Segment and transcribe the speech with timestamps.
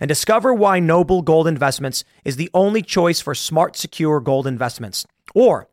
[0.00, 5.06] and discover why Noble Gold Investments is the only choice for smart, secure gold investments.
[5.34, 5.68] Or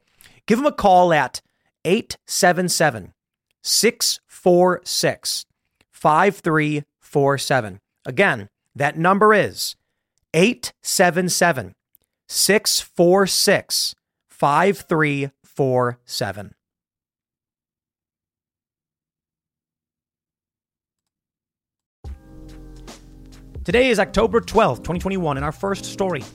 [0.45, 1.41] give them a call at
[1.85, 3.13] 877
[3.61, 5.45] 646
[5.91, 7.80] 5347.
[8.05, 9.75] Again, that number is
[10.33, 11.75] 877
[12.27, 13.95] 646
[14.30, 16.53] 5347.
[23.72, 26.25] Today is October 12th, 2021, and our first story.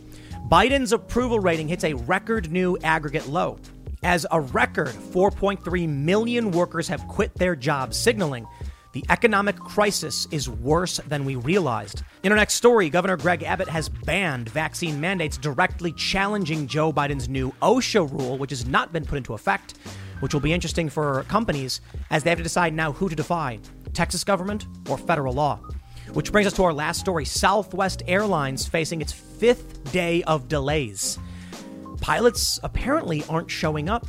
[0.48, 3.58] Biden's approval rating hits a record new aggregate low
[4.02, 8.46] as a record 4.3 million workers have quit their jobs, signaling
[8.94, 12.04] the economic crisis is worse than we realized.
[12.22, 17.28] In our next story, Governor Greg Abbott has banned vaccine mandates, directly challenging Joe Biden's
[17.28, 19.74] new OSHA rule, which has not been put into effect,
[20.20, 23.58] which will be interesting for companies as they have to decide now who to defy
[23.92, 25.60] Texas government or federal law.
[26.12, 31.18] Which brings us to our last story Southwest Airlines facing its fifth day of delays.
[32.00, 34.06] Pilots apparently aren't showing up.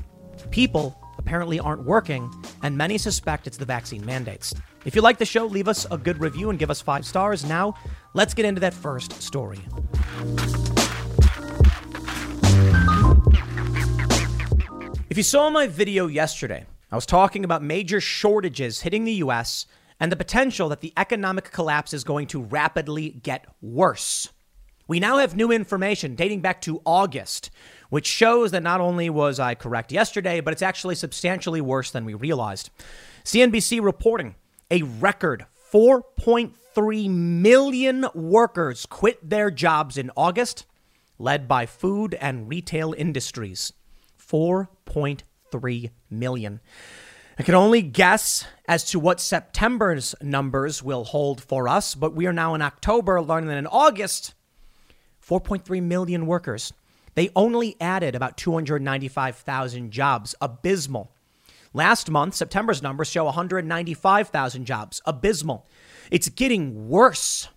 [0.51, 2.31] People apparently aren't working,
[2.63, 4.53] and many suspect it's the vaccine mandates.
[4.85, 7.43] If you like the show, leave us a good review and give us five stars.
[7.43, 7.73] Now,
[8.13, 9.59] let's get into that first story.
[15.09, 19.65] If you saw my video yesterday, I was talking about major shortages hitting the US
[19.99, 24.29] and the potential that the economic collapse is going to rapidly get worse.
[24.87, 27.49] We now have new information dating back to August,
[27.89, 32.05] which shows that not only was I correct yesterday, but it's actually substantially worse than
[32.05, 32.69] we realized.
[33.25, 34.35] CNBC reporting
[34.71, 40.65] a record 4.3 million workers quit their jobs in August,
[41.19, 43.73] led by food and retail industries.
[44.17, 46.61] 4.3 million.
[47.39, 52.25] I can only guess as to what September's numbers will hold for us, but we
[52.25, 54.33] are now in October, learning that in August,
[55.23, 56.73] 4.3 million workers.
[57.13, 60.33] They only added about 295,000 jobs.
[60.41, 61.11] Abysmal.
[61.73, 64.99] Last month, September's numbers show 195,000 jobs.
[65.05, 65.67] Abysmal.
[66.09, 67.49] It's getting worse.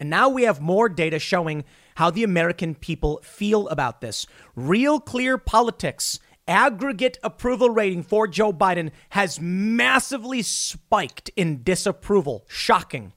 [0.00, 1.64] And now we have more data showing
[1.94, 4.26] how the American people feel about this.
[4.56, 12.44] Real clear politics aggregate approval rating for Joe Biden has massively spiked in disapproval.
[12.48, 13.12] Shocking.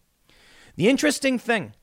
[0.75, 1.73] The interesting thing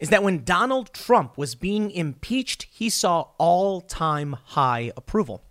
[0.00, 5.42] is that when Donald Trump was being impeached, he saw all time high approval.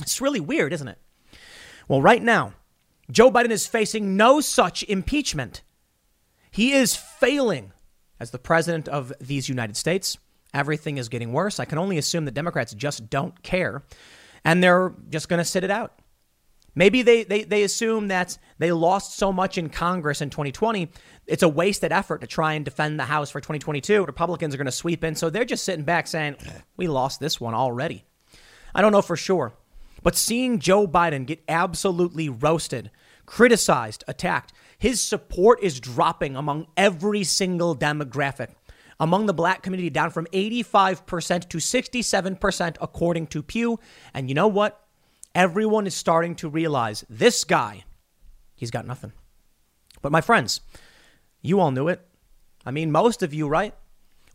[0.00, 0.98] It's really weird, isn't it?
[1.86, 2.54] Well, right now,
[3.10, 5.62] Joe Biden is facing no such impeachment.
[6.50, 7.72] He is failing
[8.18, 10.16] as the president of these United States.
[10.54, 11.60] Everything is getting worse.
[11.60, 13.82] I can only assume the Democrats just don't care
[14.44, 15.98] and they're just going to sit it out.
[16.74, 20.90] Maybe they, they, they assume that they lost so much in Congress in 2020,
[21.26, 24.04] it's a wasted effort to try and defend the House for 2022.
[24.04, 25.14] Republicans are going to sweep in.
[25.14, 26.36] So they're just sitting back saying,
[26.76, 28.04] we lost this one already.
[28.74, 29.54] I don't know for sure.
[30.02, 32.90] But seeing Joe Biden get absolutely roasted,
[33.24, 38.48] criticized, attacked, his support is dropping among every single demographic
[39.04, 43.78] among the black community down from 85% to 67%, according to Pew.
[44.14, 44.82] And you know what?
[45.34, 47.84] Everyone is starting to realize this guy,
[48.54, 49.12] he's got nothing.
[50.00, 50.62] But my friends,
[51.42, 52.00] you all knew it.
[52.64, 53.74] I mean, most of you, right?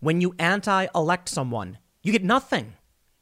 [0.01, 2.73] When you anti elect someone, you get nothing.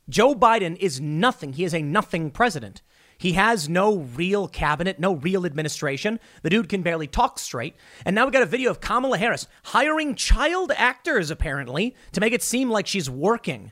[0.10, 1.54] Joe Biden is nothing.
[1.54, 2.81] He is a nothing president.
[3.18, 6.19] He has no real cabinet, no real administration.
[6.44, 7.75] The dude can barely talk straight.
[8.06, 12.34] And now we got a video of Kamala Harris hiring child actors, apparently, to make
[12.34, 13.72] it seem like she's working.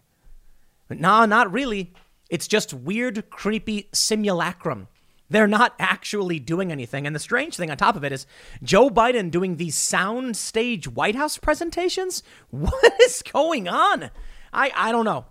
[0.88, 1.94] But nah, not really.
[2.30, 4.88] It's just weird, creepy simulacrum.
[5.30, 7.08] They're not actually doing anything.
[7.08, 8.28] And the strange thing on top of it is
[8.62, 12.24] Joe Biden doing these sound stage White House presentations.
[12.52, 14.12] What is going on?
[14.54, 15.26] I, I don't know.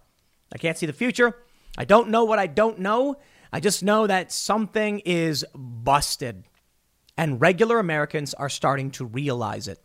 [0.53, 1.37] I can't see the future.
[1.77, 3.17] I don't know what I don't know.
[3.55, 6.43] I just know that something is busted,
[7.17, 9.79] and regular Americans are starting to realize it.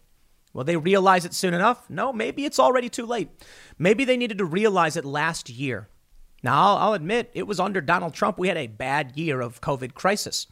[0.54, 1.88] Will they realize it soon enough?
[1.88, 3.30] No, maybe it's already too late.
[3.78, 5.88] Maybe they needed to realize it last year.
[6.42, 9.94] Now, I'll, admit it was under Donald Trump we had a bad year of COVID
[9.94, 10.48] crisis.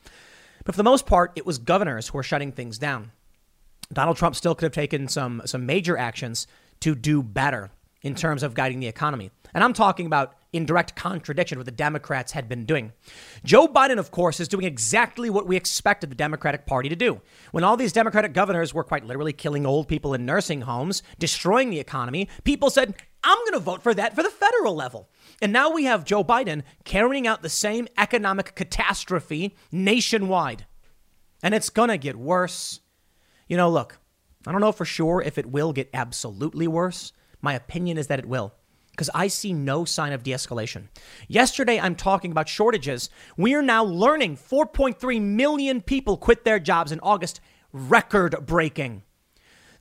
[0.63, 3.13] But for the most part, it was governors who were shutting things down.
[3.91, 6.45] Donald Trump still could have taken some, some major actions
[6.81, 7.71] to do better
[8.03, 9.31] in terms of guiding the economy.
[9.55, 12.93] And I'm talking about in direct contradiction with what the Democrats had been doing.
[13.43, 17.21] Joe Biden, of course, is doing exactly what we expected the Democratic Party to do.
[17.51, 21.69] When all these Democratic governors were quite literally killing old people in nursing homes, destroying
[21.69, 25.09] the economy, people said, I'm going to vote for that for the federal level.
[25.41, 30.65] And now we have Joe Biden carrying out the same economic catastrophe nationwide.
[31.43, 32.79] And it's going to get worse.
[33.47, 33.99] You know, look,
[34.45, 37.11] I don't know for sure if it will get absolutely worse.
[37.41, 38.53] My opinion is that it will
[38.97, 40.87] because I see no sign of de escalation.
[41.27, 43.11] Yesterday, I'm talking about shortages.
[43.37, 47.39] We are now learning 4.3 million people quit their jobs in August,
[47.71, 49.03] record breaking.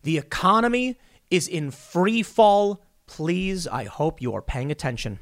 [0.02, 0.98] The economy
[1.30, 2.84] is in free fall.
[3.06, 5.18] Please, I hope you are paying attention.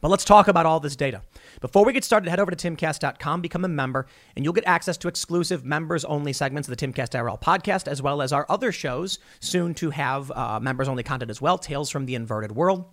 [0.00, 1.22] But let's talk about all this data.
[1.60, 4.96] Before we get started, head over to timcast.com, become a member, and you'll get access
[4.98, 8.72] to exclusive members only segments of the Timcast IRL podcast, as well as our other
[8.72, 12.84] shows, soon to have uh, members only content as well Tales from the Inverted World.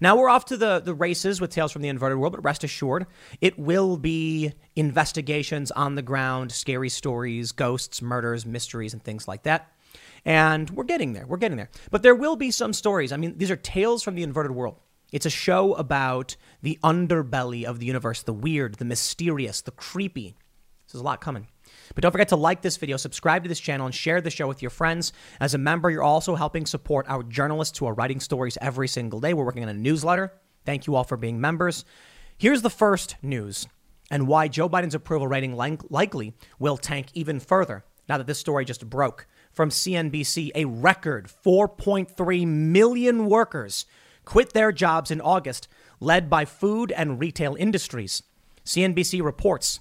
[0.00, 2.64] Now we're off to the, the races with Tales from the Inverted World, but rest
[2.64, 3.06] assured,
[3.40, 9.42] it will be investigations on the ground, scary stories, ghosts, murders, mysteries, and things like
[9.42, 9.72] that.
[10.24, 11.26] And we're getting there.
[11.26, 11.70] We're getting there.
[11.90, 13.12] But there will be some stories.
[13.12, 14.76] I mean, these are tales from the inverted world.
[15.12, 20.36] It's a show about the underbelly of the universe, the weird, the mysterious, the creepy.
[20.92, 21.48] There's a lot coming.
[21.94, 24.48] But don't forget to like this video, subscribe to this channel, and share the show
[24.48, 25.12] with your friends.
[25.40, 29.20] As a member, you're also helping support our journalists who are writing stories every single
[29.20, 29.34] day.
[29.34, 30.32] We're working on a newsletter.
[30.64, 31.84] Thank you all for being members.
[32.38, 33.66] Here's the first news
[34.10, 38.64] and why Joe Biden's approval rating likely will tank even further now that this story
[38.64, 40.50] just broke from CNBC.
[40.54, 43.86] A record 4.3 million workers
[44.26, 45.68] quit their jobs in August,
[45.98, 48.22] led by food and retail industries.
[48.66, 49.80] CNBC reports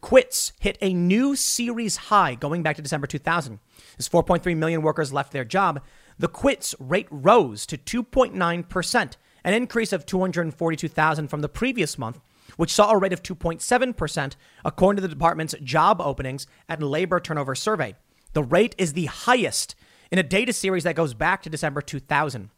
[0.00, 3.60] quits hit a new series high going back to December 2000.
[3.98, 5.80] As 4.3 million workers left their job,
[6.18, 9.12] the quits rate rose to 2.9%,
[9.44, 12.20] an increase of 242,000 from the previous month,
[12.56, 14.34] which saw a rate of 2.7%,
[14.64, 17.94] according to the department's job openings and labor turnover survey.
[18.32, 19.76] The rate is the highest
[20.10, 22.50] in a data series that goes back to December 2000.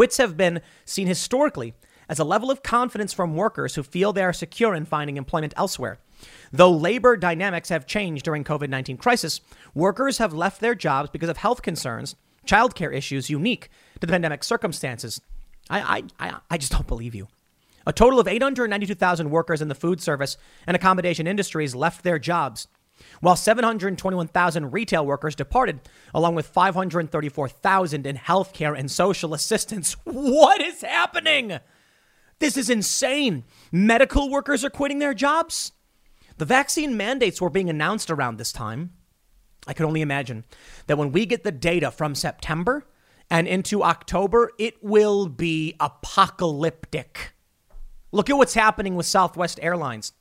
[0.00, 1.74] Quits have been seen historically
[2.08, 5.52] as a level of confidence from workers who feel they are secure in finding employment
[5.58, 5.98] elsewhere.
[6.50, 9.42] Though labor dynamics have changed during COVID-19 crisis,
[9.74, 12.16] workers have left their jobs because of health concerns,
[12.46, 13.68] childcare issues unique
[14.00, 15.20] to the pandemic circumstances.
[15.68, 15.80] I,
[16.18, 17.28] I, I, I just don't believe you.
[17.86, 22.68] A total of 892,000 workers in the food service and accommodation industries left their jobs
[23.20, 25.80] while 721,000 retail workers departed,
[26.14, 29.96] along with 534,000 in healthcare and social assistance.
[30.04, 31.58] What is happening?
[32.38, 33.44] This is insane.
[33.70, 35.72] Medical workers are quitting their jobs.
[36.38, 38.92] The vaccine mandates were being announced around this time.
[39.66, 40.44] I can only imagine
[40.86, 42.86] that when we get the data from September
[43.30, 47.34] and into October, it will be apocalyptic.
[48.10, 50.12] Look at what's happening with Southwest Airlines.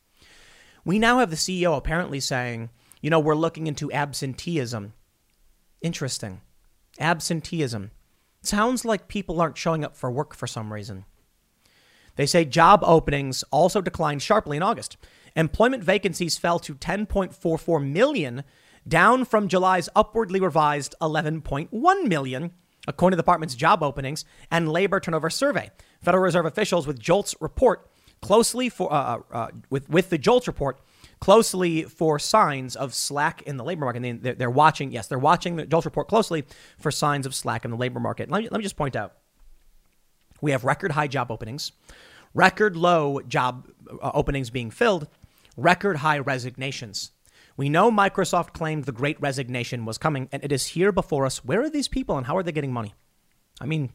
[0.89, 4.93] We now have the CEO apparently saying, you know, we're looking into absenteeism.
[5.83, 6.41] Interesting.
[6.99, 7.91] Absenteeism.
[8.41, 11.05] Sounds like people aren't showing up for work for some reason.
[12.15, 14.97] They say job openings also declined sharply in August.
[15.35, 18.43] Employment vacancies fell to 10.44 million,
[18.87, 22.49] down from July's upwardly revised 11.1 million,
[22.87, 25.69] according to the department's job openings and labor turnover survey.
[26.01, 27.87] Federal Reserve officials with JOLTS report
[28.21, 30.79] closely for uh, uh, with with the JOLTS report
[31.19, 34.23] closely for signs of slack in the labor market.
[34.23, 36.45] They, they're watching, yes, they're watching the JOLTS report closely
[36.77, 38.29] for signs of slack in the labor market.
[38.29, 39.13] Let me, let me just point out
[40.41, 41.71] we have record high job openings,
[42.33, 43.67] record low job
[44.01, 45.07] uh, openings being filled,
[45.57, 47.11] record high resignations.
[47.57, 51.43] We know Microsoft claimed the great resignation was coming, and it is here before us.
[51.43, 52.93] Where are these people and how are they getting money?
[53.59, 53.91] I mean,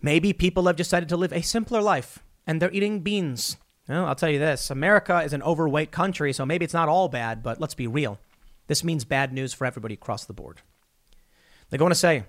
[0.00, 3.56] maybe people have decided to live a simpler life and they're eating beans
[3.88, 7.08] well, I'll tell you this America is an overweight country, so maybe it's not all
[7.08, 8.18] bad, but let's be real.
[8.68, 10.62] This means bad news for everybody across the board.
[11.68, 12.24] They're going to say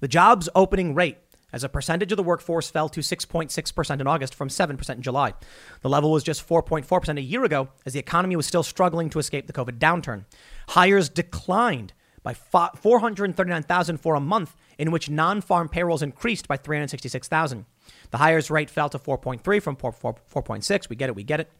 [0.00, 1.16] the jobs opening rate
[1.52, 5.34] as a percentage of the workforce fell to 6.6% in August from 7% in July.
[5.80, 9.18] The level was just 4.4% a year ago as the economy was still struggling to
[9.18, 10.26] escape the COVID downturn.
[10.68, 17.64] Hires declined by 439,000 for a month in which non-farm payrolls increased by 366,000.
[18.10, 20.88] The hires rate fell to 4.3 from 4, 4, 4.6.
[20.88, 21.50] We get it, we get it.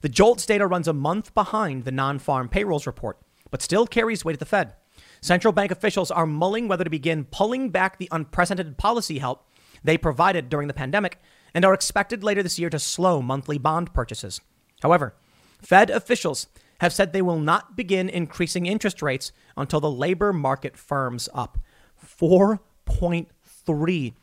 [0.00, 3.18] The JOLTS data runs a month behind the non farm payrolls report,
[3.50, 4.74] but still carries weight at the Fed.
[5.20, 9.48] Central bank officials are mulling whether to begin pulling back the unprecedented policy help
[9.82, 11.20] they provided during the pandemic
[11.54, 14.40] and are expected later this year to slow monthly bond purchases.
[14.82, 15.14] However,
[15.60, 16.46] Fed officials
[16.80, 21.58] have said they will not begin increasing interest rates until the labor market firms up.
[22.04, 24.14] 4.3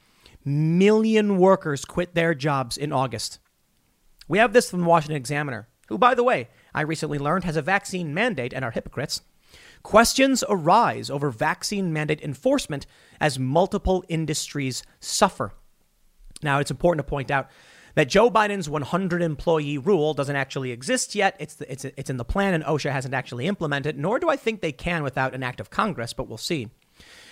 [0.45, 3.39] million workers quit their jobs in August.
[4.27, 7.57] We have this from the Washington Examiner, who, by the way, I recently learned has
[7.57, 9.21] a vaccine mandate and are hypocrites.
[9.83, 12.86] Questions arise over vaccine mandate enforcement
[13.19, 15.53] as multiple industries suffer.
[16.43, 17.50] Now, it's important to point out
[17.95, 21.36] that Joe Biden's 100 employee rule doesn't actually exist yet.
[21.39, 24.38] It's, the, it's, it's in the plan, and OSHA hasn't actually implemented, nor do I
[24.38, 26.69] think they can without an act of Congress, but we'll see.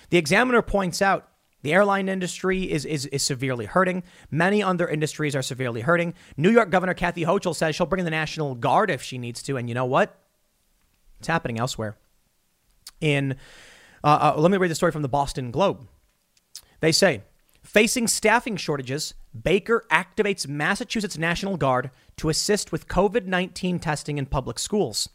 [0.10, 1.30] The examiner points out
[1.62, 4.04] the airline industry is, is, is severely hurting.
[4.32, 6.13] Many other industries are severely hurting.
[6.38, 9.44] New York Governor Kathy Hochul says she'll bring in the National Guard if she needs
[9.44, 9.58] to.
[9.58, 10.18] And you know what?
[11.20, 11.98] It's happening elsewhere.
[13.01, 13.36] In,
[14.04, 15.86] uh, uh, let me read the story from the Boston Globe.
[16.80, 17.24] They say,
[17.62, 24.25] facing staffing shortages, Baker activates Massachusetts National Guard to assist with COVID 19 testing in
[24.25, 25.10] public schools.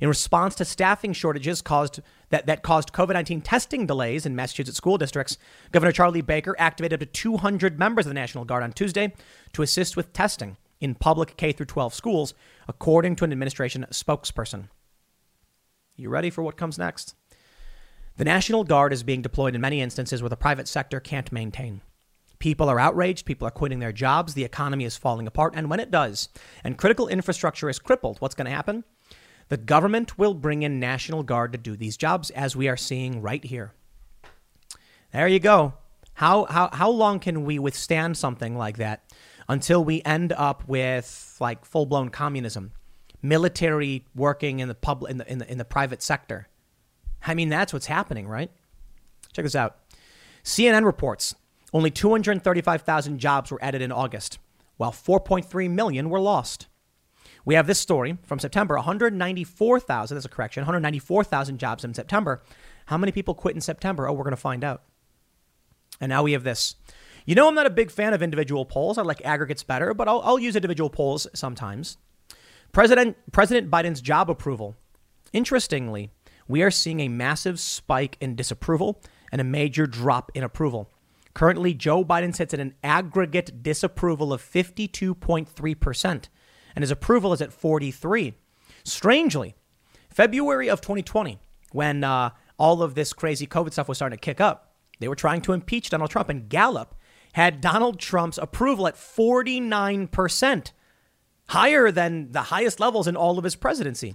[0.00, 4.76] In response to staffing shortages caused that, that caused COVID 19 testing delays in Massachusetts
[4.76, 5.36] school districts,
[5.72, 9.12] Governor Charlie Baker activated up to 200 members of the National Guard on Tuesday
[9.52, 12.34] to assist with testing in public K 12 schools,
[12.66, 14.68] according to an administration spokesperson.
[15.96, 17.14] You ready for what comes next?
[18.16, 21.82] The National Guard is being deployed in many instances where the private sector can't maintain.
[22.38, 25.80] People are outraged, people are quitting their jobs, the economy is falling apart, and when
[25.80, 26.30] it does,
[26.64, 28.84] and critical infrastructure is crippled, what's going to happen?
[29.50, 33.20] The government will bring in National Guard to do these jobs, as we are seeing
[33.20, 33.72] right here.
[35.12, 35.74] There you go.
[36.14, 39.02] How, how, how long can we withstand something like that
[39.48, 42.70] until we end up with like full blown communism,
[43.22, 46.46] military working in the public in the, in the in the private sector?
[47.26, 48.52] I mean, that's what's happening, right?
[49.32, 49.78] Check this out.
[50.44, 51.34] CNN reports
[51.72, 54.38] only 235,000 jobs were added in August,
[54.76, 56.68] while 4.3 million were lost.
[57.44, 62.42] We have this story from September 194,000, that's a correction, 194,000 jobs in September.
[62.86, 64.08] How many people quit in September?
[64.08, 64.82] Oh, we're going to find out.
[66.00, 66.76] And now we have this.
[67.26, 68.98] You know, I'm not a big fan of individual polls.
[68.98, 71.98] I like aggregates better, but I'll, I'll use individual polls sometimes.
[72.72, 74.76] President, President Biden's job approval.
[75.32, 76.10] Interestingly,
[76.48, 80.90] we are seeing a massive spike in disapproval and a major drop in approval.
[81.34, 86.28] Currently, Joe Biden sits at an aggregate disapproval of 52.3%
[86.74, 88.34] and his approval is at 43.
[88.84, 89.54] Strangely,
[90.08, 91.38] February of 2020,
[91.72, 95.16] when uh, all of this crazy COVID stuff was starting to kick up, they were
[95.16, 96.94] trying to impeach Donald Trump, and Gallup
[97.32, 100.72] had Donald Trump's approval at 49%,
[101.48, 104.14] higher than the highest levels in all of his presidency.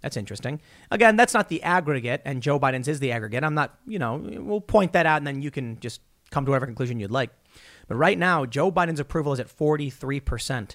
[0.00, 0.60] That's interesting.
[0.90, 3.44] Again, that's not the aggregate, and Joe Biden's is the aggregate.
[3.44, 6.50] I'm not, you know, we'll point that out, and then you can just come to
[6.50, 7.30] whatever conclusion you'd like.
[7.86, 10.74] But right now, Joe Biden's approval is at 43%.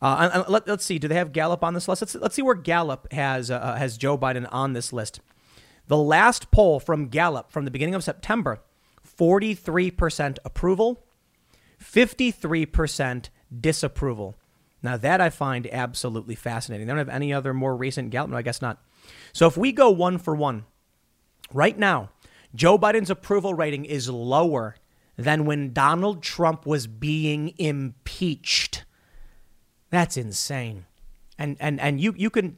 [0.00, 0.98] Uh, let, us see.
[0.98, 2.02] Do they have Gallup on this list?
[2.02, 5.20] Let's, let's see where Gallup has uh, uh, has Joe Biden on this list.
[5.88, 8.60] The last poll from Gallup from the beginning of September:
[9.02, 11.04] forty-three percent approval,
[11.78, 14.36] fifty-three percent disapproval.
[14.82, 16.86] Now that I find absolutely fascinating.
[16.86, 18.30] They don't have any other more recent Gallup.
[18.30, 18.80] No, I guess not.
[19.32, 20.64] So if we go one for one,
[21.52, 22.10] right now,
[22.54, 24.76] Joe Biden's approval rating is lower
[25.16, 28.84] than when Donald Trump was being impeached.
[29.90, 30.86] That's insane.
[31.38, 32.56] And and and you you can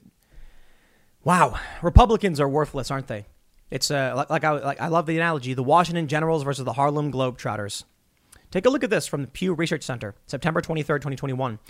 [1.22, 3.26] Wow, Republicans are worthless, aren't they?
[3.70, 6.72] It's uh, like, like I like I love the analogy: the Washington Generals versus the
[6.72, 7.84] Harlem Globetrotters.
[8.50, 11.60] Take a look at this from the Pew Research Center, September 23rd, 2021.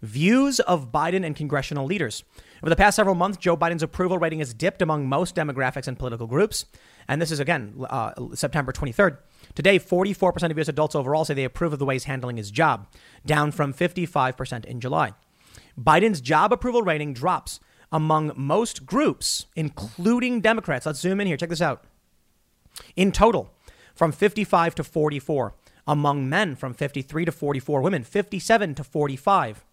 [0.00, 2.24] Views of Biden and congressional leaders.
[2.62, 5.98] Over the past several months, Joe Biden's approval rating has dipped among most demographics and
[5.98, 6.64] political groups.
[7.08, 9.18] And this is, again, uh, September 23rd.
[9.54, 10.68] Today, 44% of U.S.
[10.68, 12.86] adults overall say they approve of the way he's handling his job,
[13.26, 15.12] down from 55% in July.
[15.78, 17.60] Biden's job approval rating drops
[17.92, 20.86] among most groups, including Democrats.
[20.86, 21.36] Let's zoom in here.
[21.36, 21.84] Check this out.
[22.96, 23.50] In total,
[23.94, 25.54] from 55 to 44.
[25.86, 27.80] Among men, from 53 to 44.
[27.80, 29.64] Women, 57 to 45.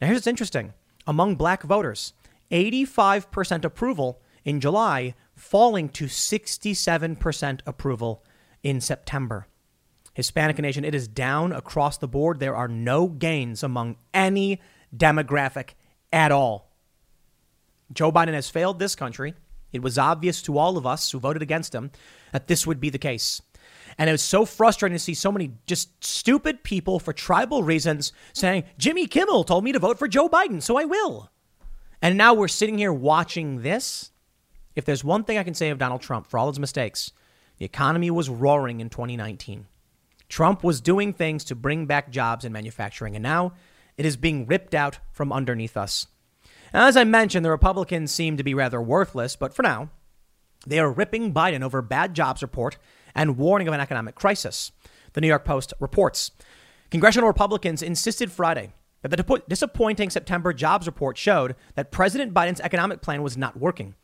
[0.00, 0.74] Now, here's what's interesting.
[1.06, 2.12] Among black voters,
[2.50, 8.22] 85% approval in July, falling to 67% approval
[8.64, 9.46] in September.
[10.14, 12.40] Hispanic nation, it is down across the board.
[12.40, 14.60] There are no gains among any
[14.96, 15.70] demographic
[16.12, 16.72] at all.
[17.92, 19.34] Joe Biden has failed this country.
[19.72, 21.90] It was obvious to all of us who voted against him
[22.32, 23.42] that this would be the case.
[23.98, 28.12] And it was so frustrating to see so many just stupid people for tribal reasons
[28.32, 31.30] saying, Jimmy Kimmel told me to vote for Joe Biden, so I will.
[32.00, 34.10] And now we're sitting here watching this.
[34.74, 37.12] If there's one thing I can say of Donald Trump for all his mistakes,
[37.58, 39.66] the economy was roaring in 2019.
[40.28, 43.52] Trump was doing things to bring back jobs in manufacturing, and now
[43.96, 46.06] it is being ripped out from underneath us.
[46.72, 49.90] As I mentioned, the Republicans seem to be rather worthless, but for now,
[50.66, 52.78] they are ripping Biden over bad jobs report
[53.14, 54.72] and warning of an economic crisis.
[55.12, 56.32] The New York Post reports.
[56.90, 63.02] Congressional Republicans insisted Friday that the disappointing September jobs report showed that President Biden's economic
[63.02, 63.94] plan was not working.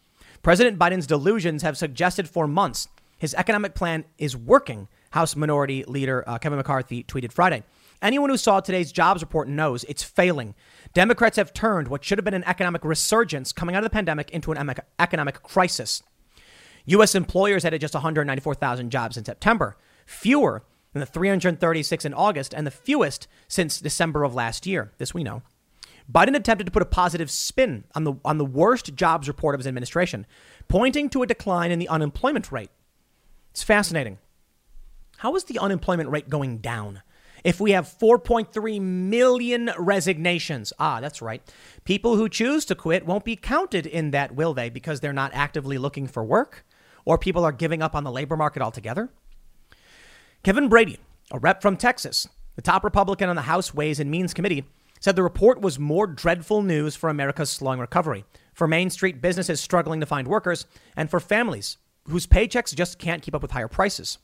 [0.42, 2.88] President Biden's delusions have suggested for months
[3.20, 7.62] his economic plan is working, House Minority Leader uh, Kevin McCarthy tweeted Friday.
[8.00, 10.54] Anyone who saw today's jobs report knows it's failing.
[10.94, 14.30] Democrats have turned what should have been an economic resurgence coming out of the pandemic
[14.30, 16.02] into an economic crisis.
[16.86, 17.14] U.S.
[17.14, 22.70] employers added just 194,000 jobs in September, fewer than the 336 in August, and the
[22.70, 24.92] fewest since December of last year.
[24.96, 25.42] This we know.
[26.10, 29.60] Biden attempted to put a positive spin on the, on the worst jobs report of
[29.60, 30.26] his administration,
[30.68, 32.70] pointing to a decline in the unemployment rate.
[33.50, 34.18] It's fascinating.
[35.18, 37.02] How is the unemployment rate going down?
[37.44, 41.42] If we have 4.3 million resignations, ah, that's right.
[41.84, 44.68] People who choose to quit won't be counted in that, will they?
[44.68, 46.64] Because they're not actively looking for work
[47.04, 49.08] or people are giving up on the labor market altogether?
[50.42, 50.98] Kevin Brady,
[51.30, 54.64] a rep from Texas, the top Republican on the House Ways and Means Committee,
[55.00, 59.60] said the report was more dreadful news for America's slowing recovery, for Main Street businesses
[59.60, 63.68] struggling to find workers, and for families whose paychecks just can't keep up with higher
[63.68, 64.18] prices.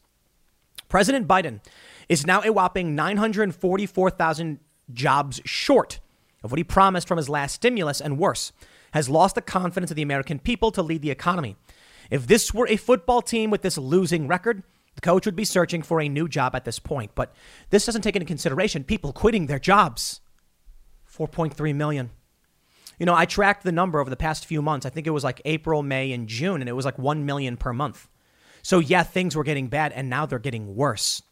[0.88, 1.60] President Biden
[2.08, 4.60] is now a whopping 944,000
[4.92, 6.00] jobs short
[6.42, 8.52] of what he promised from his last stimulus, and worse,
[8.92, 11.56] has lost the confidence of the American people to lead the economy.
[12.10, 14.62] If this were a football team with this losing record,
[14.94, 17.10] the coach would be searching for a new job at this point.
[17.14, 17.34] But
[17.70, 20.20] this doesn't take into consideration people quitting their jobs.
[21.10, 22.10] 4.3 million.
[22.98, 24.86] You know, I tracked the number over the past few months.
[24.86, 27.56] I think it was like April, May, and June, and it was like 1 million
[27.56, 28.08] per month.
[28.62, 31.22] So, yeah, things were getting bad, and now they're getting worse.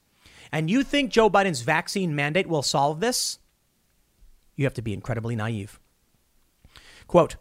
[0.53, 3.39] And you think Joe Biden's vaccine mandate will solve this?
[4.57, 5.81] You have to be incredibly naive.
[7.07, 7.37] Quote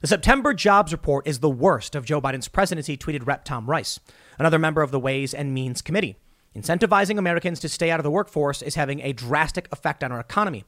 [0.00, 3.44] The September jobs report is the worst of Joe Biden's presidency, tweeted Rep.
[3.44, 3.98] Tom Rice,
[4.38, 6.16] another member of the Ways and Means Committee.
[6.54, 10.20] Incentivizing Americans to stay out of the workforce is having a drastic effect on our
[10.20, 10.64] economy.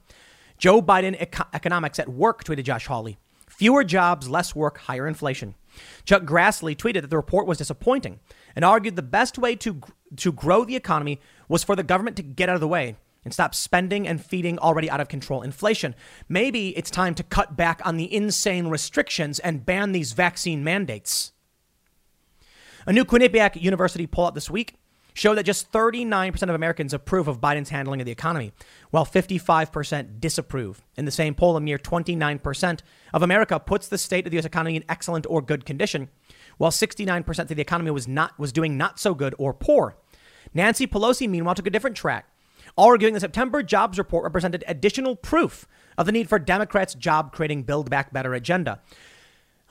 [0.57, 3.17] Joe Biden eco- economics at work, tweeted Josh Hawley.
[3.47, 5.55] Fewer jobs, less work, higher inflation.
[6.03, 8.19] Chuck Grassley tweeted that the report was disappointing
[8.55, 9.81] and argued the best way to,
[10.17, 13.33] to grow the economy was for the government to get out of the way and
[13.33, 15.95] stop spending and feeding already out of control inflation.
[16.29, 21.31] Maybe it's time to cut back on the insane restrictions and ban these vaccine mandates.
[22.85, 24.75] A new Quinnipiac University poll out this week
[25.15, 28.51] show that just 39% of Americans approve of Biden's handling of the economy,
[28.91, 30.83] while 55% disapprove.
[30.97, 32.81] In the same poll, a mere 29%
[33.13, 34.45] of America puts the state of the U.S.
[34.45, 36.09] economy in excellent or good condition,
[36.57, 39.95] while 69% of the economy was not was doing not so good or poor.
[40.53, 42.29] Nancy Pelosi, meanwhile, took a different track,
[42.77, 45.65] arguing the September jobs report represented additional proof
[45.97, 48.81] of the need for Democrats' job-creating Build Back Better agenda.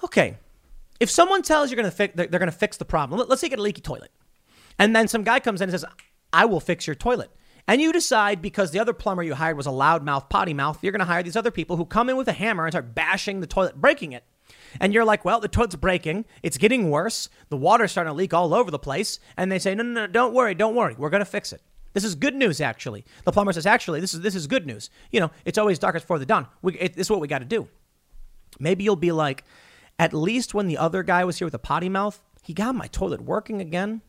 [0.02, 0.38] Okay,
[1.00, 3.22] if someone tells you're going to they're going to fix the problem.
[3.28, 4.10] Let's say get a leaky toilet.
[4.78, 5.84] And then some guy comes in and says,
[6.32, 7.30] I will fix your toilet.
[7.66, 10.92] And you decide because the other plumber you hired was a loudmouth, potty mouth, you're
[10.92, 13.40] going to hire these other people who come in with a hammer and start bashing
[13.40, 14.24] the toilet, breaking it.
[14.80, 16.26] And you're like, well, the toilet's breaking.
[16.42, 17.28] It's getting worse.
[17.48, 19.18] The water's starting to leak all over the place.
[19.36, 20.94] And they say, no, no, no, don't worry, don't worry.
[20.98, 21.62] We're going to fix it.
[21.94, 23.04] This is good news, actually.
[23.24, 24.90] The plumber says, actually, this is this is good news.
[25.12, 26.48] You know, it's always darkest before the dawn.
[26.60, 27.68] We, it, this is what we got to do.
[28.58, 29.44] Maybe you'll be like,
[29.98, 32.88] at least when the other guy was here with a potty mouth, he got my
[32.88, 34.02] toilet working again.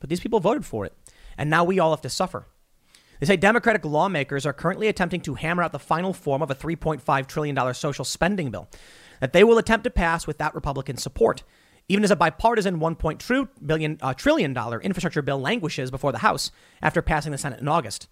[0.00, 0.92] But these people voted for it.
[1.38, 2.46] And now we all have to suffer.
[3.20, 6.54] They say Democratic lawmakers are currently attempting to hammer out the final form of a
[6.54, 8.68] $3.5 trillion social spending bill
[9.20, 11.42] that they will attempt to pass without Republican support,
[11.88, 16.50] even as a bipartisan 1.2 billion, uh, trillion dollar infrastructure bill languishes before the House
[16.82, 18.08] after passing the Senate in August.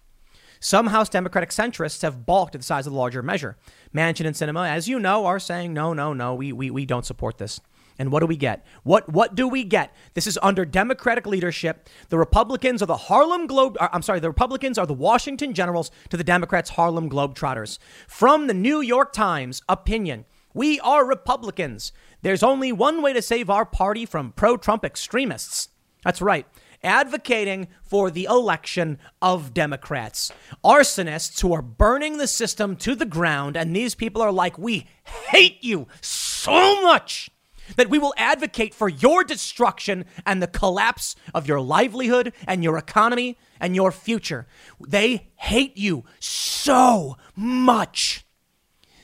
[0.59, 3.57] Some House Democratic centrists have balked at the size of the larger measure.
[3.93, 7.05] Manchin and Sinema, as you know, are saying, no, no, no, we, we, we don't
[7.05, 7.59] support this.
[7.97, 8.65] And what do we get?
[8.83, 9.93] What what do we get?
[10.13, 11.87] This is under Democratic leadership.
[12.09, 13.77] The Republicans are the Harlem Globe.
[13.79, 17.79] Uh, I'm sorry, the Republicans are the Washington Generals to the Democrats' Harlem Globetrotters.
[18.07, 21.93] From the New York Times, opinion: We are Republicans.
[22.21, 25.69] There's only one way to save our party from pro-Trump extremists.
[26.03, 26.47] That's right.
[26.83, 30.31] Advocating for the election of Democrats.
[30.63, 34.85] Arsonists who are burning the system to the ground, and these people are like, we
[35.03, 37.31] hate you so much
[37.75, 42.77] that we will advocate for your destruction and the collapse of your livelihood and your
[42.77, 44.47] economy and your future.
[44.79, 48.25] They hate you so much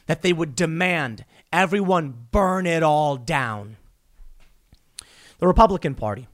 [0.07, 3.77] that they would demand everyone burn it all down.
[5.39, 6.27] The Republican Party,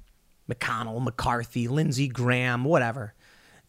[0.52, 3.14] McConnell, McCarthy, Lindsey Graham, whatever,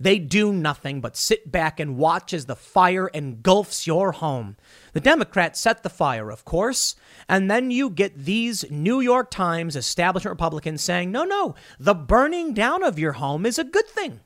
[0.00, 4.56] they do nothing but sit back and watch as the fire engulfs your home.
[4.98, 6.96] The Democrats set the fire, of course,
[7.28, 12.52] and then you get these New York Times establishment Republicans saying, no, no, the burning
[12.52, 14.18] down of your home is a good thing.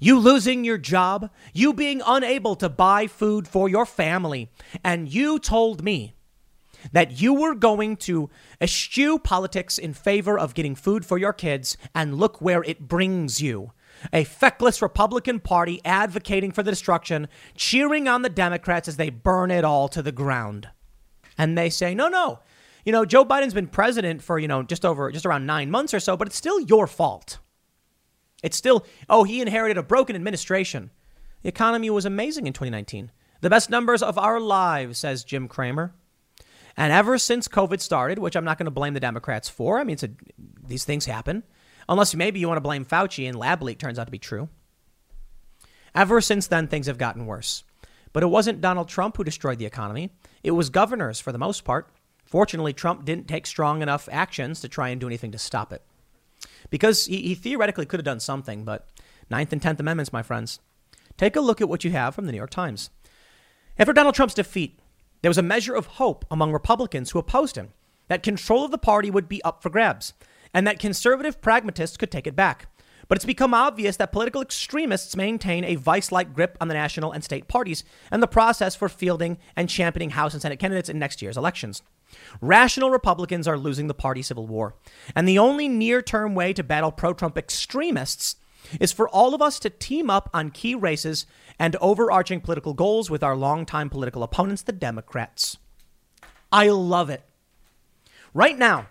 [0.00, 4.50] You losing your job, you being unable to buy food for your family,
[4.82, 6.16] and you told me
[6.90, 8.30] that you were going to
[8.60, 13.40] eschew politics in favor of getting food for your kids, and look where it brings
[13.40, 13.70] you
[14.12, 19.50] a feckless Republican Party advocating for the destruction, cheering on the Democrats as they burn
[19.50, 20.68] it all to the ground.
[21.38, 22.40] And they say, no, no.
[22.84, 25.94] You know, Joe Biden's been president for, you know, just over, just around nine months
[25.94, 27.38] or so, but it's still your fault.
[28.42, 30.90] It's still, oh, he inherited a broken administration.
[31.42, 33.10] The economy was amazing in 2019.
[33.40, 35.94] The best numbers of our lives, says Jim Cramer.
[36.76, 39.84] And ever since COVID started, which I'm not going to blame the Democrats for, I
[39.84, 40.08] mean, a,
[40.66, 41.42] these things happen.
[41.88, 44.48] Unless maybe you want to blame Fauci and lab leak turns out to be true.
[45.94, 47.64] Ever since then, things have gotten worse.
[48.12, 50.10] But it wasn't Donald Trump who destroyed the economy,
[50.42, 51.88] it was governors for the most part.
[52.24, 55.82] Fortunately, Trump didn't take strong enough actions to try and do anything to stop it.
[56.70, 58.88] Because he, he theoretically could have done something, but
[59.30, 60.58] Ninth and Tenth Amendments, my friends.
[61.16, 62.90] Take a look at what you have from the New York Times.
[63.78, 64.80] After Donald Trump's defeat,
[65.22, 67.72] there was a measure of hope among Republicans who opposed him
[68.08, 70.12] that control of the party would be up for grabs
[70.54, 72.68] and that conservative pragmatists could take it back.
[73.08, 77.12] But it's become obvious that political extremists maintain a vice like grip on the national
[77.12, 80.98] and state parties and the process for fielding and championing House and Senate candidates in
[80.98, 81.82] next year's elections.
[82.40, 84.76] Rational Republicans are losing the party civil war.
[85.14, 88.36] And the only near term way to battle pro Trump extremists
[88.80, 91.26] is for all of us to team up on key races
[91.58, 95.58] and overarching political goals with our longtime political opponents, the Democrats.
[96.50, 97.22] I love it.
[98.32, 98.86] Right now,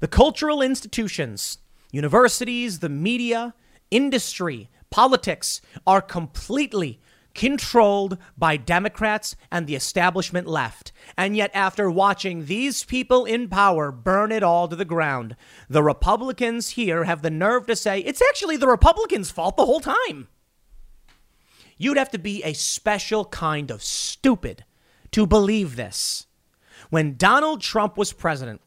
[0.00, 1.58] the cultural institutions,
[1.90, 3.54] universities, the media,
[3.90, 7.00] industry, politics are completely
[7.34, 10.92] controlled by Democrats and the establishment left.
[11.16, 15.36] And yet, after watching these people in power burn it all to the ground,
[15.68, 19.80] the Republicans here have the nerve to say it's actually the Republicans' fault the whole
[19.80, 20.28] time.
[21.76, 24.64] You'd have to be a special kind of stupid
[25.12, 26.26] to believe this.
[26.90, 28.60] When Donald Trump was president,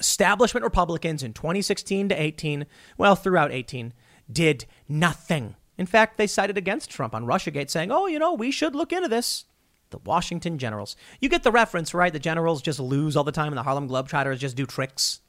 [0.00, 2.66] establishment Republicans in 2016 to 18,
[2.98, 3.92] well, throughout 18,
[4.32, 5.54] did nothing.
[5.78, 8.92] In fact, they sided against Trump on Russiagate, saying, oh, you know, we should look
[8.92, 9.44] into this.
[9.90, 10.94] The Washington Generals.
[11.20, 12.12] You get the reference, right?
[12.12, 15.20] The Generals just lose all the time, and the Harlem Globetrotters just do tricks.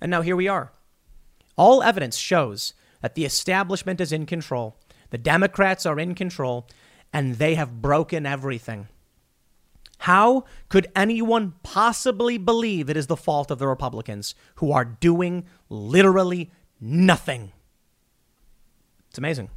[0.00, 0.72] And now here we are.
[1.56, 4.76] All evidence shows that the establishment is in control,
[5.10, 6.66] the Democrats are in control,
[7.12, 8.88] and they have broken everything.
[10.02, 15.44] How could anyone possibly believe it is the fault of the Republicans who are doing
[15.68, 17.52] literally nothing?
[19.10, 19.48] It's amazing.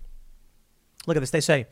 [1.08, 1.32] Look at this.
[1.32, 1.66] They say,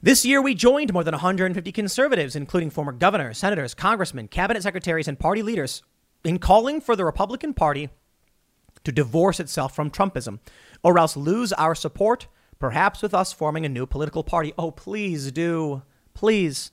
[0.00, 5.06] this year, we joined more than 150 conservatives, including former governors, senators, congressmen, cabinet secretaries,
[5.06, 5.82] and party leaders,
[6.24, 7.90] in calling for the Republican Party
[8.84, 10.38] to divorce itself from Trumpism,
[10.82, 12.26] or else lose our support,
[12.58, 14.54] perhaps with us forming a new political party.
[14.56, 15.82] Oh, please do.
[16.14, 16.70] Please.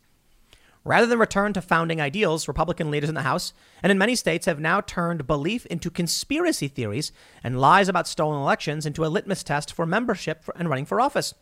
[0.86, 4.46] Rather than return to founding ideals, Republican leaders in the House and in many states
[4.46, 9.44] have now turned belief into conspiracy theories and lies about stolen elections into a litmus
[9.44, 11.34] test for membership and running for office.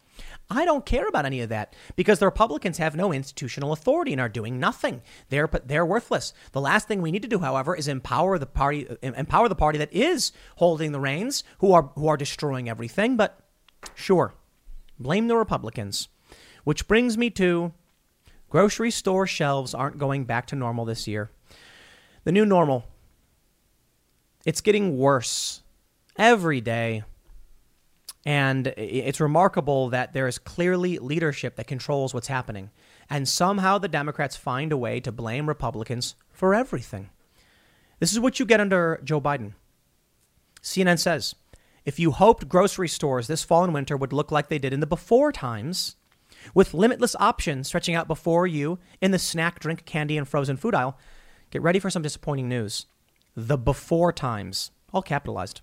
[0.49, 4.21] I don't care about any of that because the Republicans have no institutional authority and
[4.21, 5.01] are doing nothing.
[5.29, 6.33] They're they're worthless.
[6.51, 9.79] The last thing we need to do, however, is empower the party empower the party
[9.79, 13.17] that is holding the reins, who are who are destroying everything.
[13.17, 13.39] But
[13.95, 14.35] sure,
[14.99, 16.09] blame the Republicans.
[16.63, 17.73] Which brings me to
[18.51, 21.31] grocery store shelves aren't going back to normal this year.
[22.25, 22.83] The new normal.
[24.45, 25.63] It's getting worse
[26.17, 27.03] every day.
[28.23, 32.69] And it's remarkable that there is clearly leadership that controls what's happening.
[33.09, 37.09] And somehow the Democrats find a way to blame Republicans for everything.
[37.99, 39.53] This is what you get under Joe Biden.
[40.61, 41.35] CNN says
[41.85, 44.81] if you hoped grocery stores this fall and winter would look like they did in
[44.81, 45.95] the before times,
[46.53, 50.75] with limitless options stretching out before you in the snack, drink, candy, and frozen food
[50.75, 50.97] aisle,
[51.49, 52.85] get ready for some disappointing news.
[53.35, 55.61] The before times, all capitalized.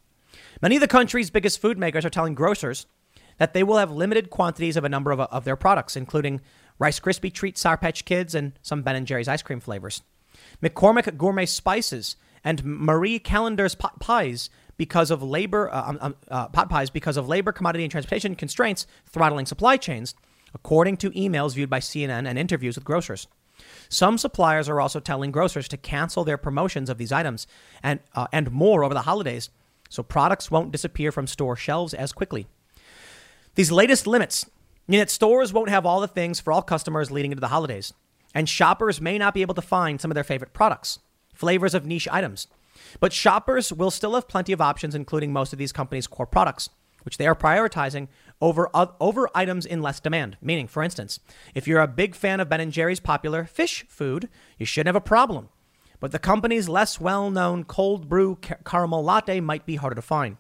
[0.63, 2.87] Many of the country's biggest food makers are telling grocers
[3.39, 6.41] that they will have limited quantities of a number of, of their products, including
[6.79, 10.03] Rice Krispie treats, Sour Patch Kids, and some Ben & Jerry's ice cream flavors.
[10.63, 16.49] McCormick Gourmet Spices and Marie Callender's pot pies because of labor uh, um, um, uh,
[16.49, 20.15] pot pies because of labor, commodity, and transportation constraints throttling supply chains,
[20.55, 23.27] according to emails viewed by CNN and interviews with grocers.
[23.89, 27.47] Some suppliers are also telling grocers to cancel their promotions of these items
[27.83, 29.51] and uh, and more over the holidays
[29.89, 32.47] so products won't disappear from store shelves as quickly.
[33.55, 34.49] These latest limits
[34.87, 37.93] mean that stores won't have all the things for all customers leading into the holidays,
[38.35, 40.99] and shoppers may not be able to find some of their favorite products,
[41.35, 42.47] flavors of niche items.
[43.01, 46.71] But shoppers will still have plenty of options, including most of these companies' core products,
[47.03, 48.09] which they are prioritizing
[48.41, 48.69] over,
[49.01, 50.37] over items in less demand.
[50.41, 51.21] Meaning, for instance,
[51.55, 54.97] if you're a big fan of Ben & Jerry's popular fish food, you shouldn't have
[54.97, 55.49] a problem
[56.01, 60.37] but the company's less well known cold brew caramel latte might be harder to find.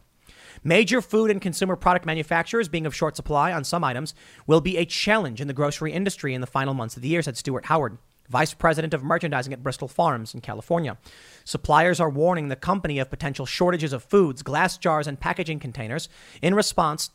[0.65, 4.15] Major food and consumer product manufacturers being of short supply on some items
[4.47, 7.23] will be a challenge in the grocery industry in the final months of the year,
[7.23, 10.99] said Stuart Howard, vice president of merchandising at Bristol Farms in California.
[11.45, 16.09] Suppliers are warning the company of potential shortages of foods, glass jars, and packaging containers.
[16.43, 17.11] In response,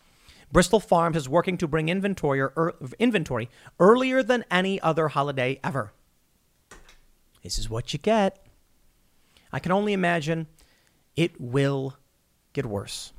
[0.54, 5.92] Bristol Farms is working to bring inventory, er, inventory earlier than any other holiday ever.
[7.42, 8.46] This is what you get.
[9.52, 10.48] I can only imagine
[11.16, 11.98] it will
[12.54, 13.13] get worse.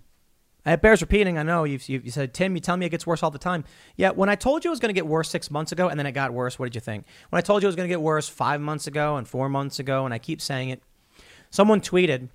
[0.64, 1.37] It bears repeating.
[1.37, 3.64] I know you've, you said, Tim, you tell me it gets worse all the time.
[3.97, 5.99] Yeah, when I told you it was going to get worse six months ago and
[5.99, 7.05] then it got worse, what did you think?
[7.31, 9.49] When I told you it was going to get worse five months ago and four
[9.49, 10.83] months ago, and I keep saying it,
[11.51, 12.29] someone tweeted,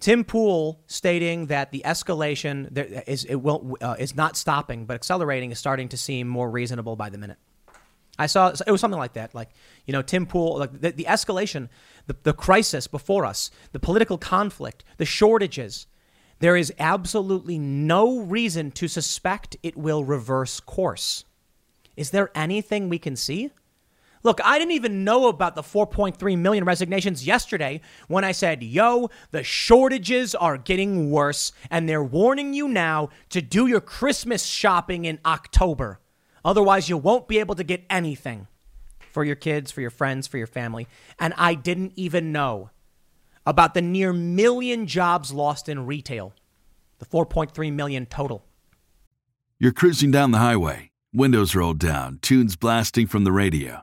[0.00, 2.76] Tim Pool stating that the escalation
[3.08, 6.94] is it will uh, is not stopping but accelerating is starting to seem more reasonable
[6.94, 7.38] by the minute.
[8.18, 9.34] I saw it was something like that.
[9.34, 9.50] Like,
[9.86, 11.68] you know, Tim Pool, like the, the escalation,
[12.06, 15.86] the, the crisis before us, the political conflict, the shortages.
[16.40, 21.24] There is absolutely no reason to suspect it will reverse course.
[21.96, 23.50] Is there anything we can see?
[24.22, 29.10] Look, I didn't even know about the 4.3 million resignations yesterday when I said, yo,
[29.30, 35.04] the shortages are getting worse, and they're warning you now to do your Christmas shopping
[35.04, 36.00] in October.
[36.44, 38.46] Otherwise, you won't be able to get anything
[39.10, 40.86] for your kids, for your friends, for your family.
[41.18, 42.70] And I didn't even know
[43.46, 46.34] about the near million jobs lost in retail,
[46.98, 48.44] the 4.3 million total.
[49.58, 53.82] You're cruising down the highway, windows rolled down, tunes blasting from the radio.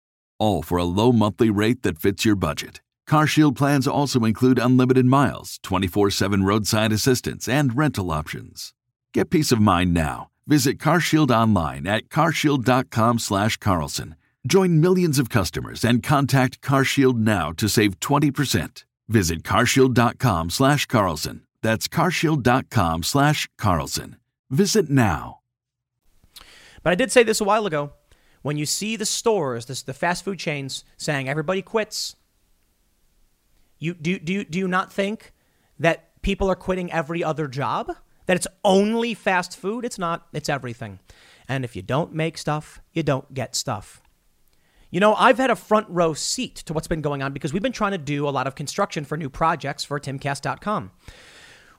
[0.41, 2.81] all for a low monthly rate that fits your budget.
[3.07, 8.73] CarShield plans also include unlimited miles, 24/7 roadside assistance, and rental options.
[9.13, 14.15] Get peace of mind now Visit CarShield online at carshield.com slash Carlson.
[14.45, 18.83] Join millions of customers and contact CarShield now to save 20%.
[19.07, 21.43] Visit carshield.com slash Carlson.
[21.61, 24.17] That's carshield.com slash Carlson.
[24.49, 25.39] Visit now.
[26.83, 27.93] But I did say this a while ago.
[28.41, 32.15] When you see the stores, this, the fast food chains saying everybody quits,
[33.79, 35.33] you do do do you not think
[35.79, 37.95] that people are quitting every other job?
[38.31, 39.85] that it's only fast food.
[39.85, 40.99] It's not, it's everything.
[41.49, 44.01] And if you don't make stuff, you don't get stuff.
[44.89, 47.61] You know, I've had a front row seat to what's been going on because we've
[47.61, 50.91] been trying to do a lot of construction for new projects for timcast.com.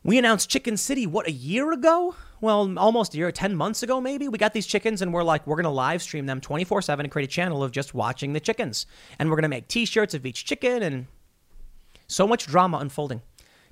[0.05, 2.17] We announced Chicken City, what, a year ago?
[2.41, 4.29] Well, almost a year, 10 months ago, maybe.
[4.29, 7.07] We got these chickens and we're like, we're going to live stream them 24 7
[7.07, 8.87] and create a channel of just watching the chickens.
[9.19, 11.07] And we're going to make t shirts of each chicken and
[12.09, 13.23] so much drama unfolding.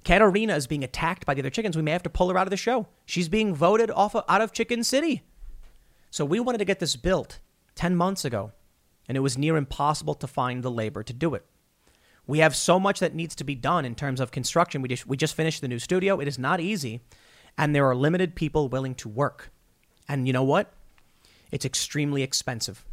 [0.05, 1.77] Katarina is being attacked by the other chickens.
[1.77, 2.87] We may have to pull her out of the show.
[3.05, 5.23] She's being voted off of, out of Chicken City.
[6.11, 7.41] So we wanted to get this built
[7.75, 8.53] 10 months ago,
[9.09, 11.45] and it was near impossible to find the labor to do it.
[12.31, 14.83] We have so much that needs to be done in terms of construction.
[14.83, 16.21] We just, we just finished the new studio.
[16.21, 17.01] It is not easy,
[17.59, 19.51] and there are limited people willing to work.
[20.09, 20.73] And you know what?
[21.51, 22.85] It's extremely expensive.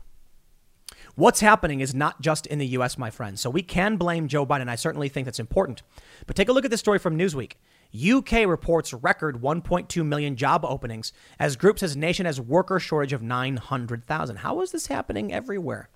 [1.13, 3.39] What's happening is not just in the US, my friends.
[3.39, 4.69] So we can blame Joe Biden.
[4.69, 5.84] I certainly think that's important.
[6.26, 7.54] But take a look at this story from Newsweek.
[7.95, 13.21] UK reports record 1.2 million job openings as group says nation has worker shortage of
[13.21, 14.38] 900,000.
[14.38, 15.89] How is this happening everywhere?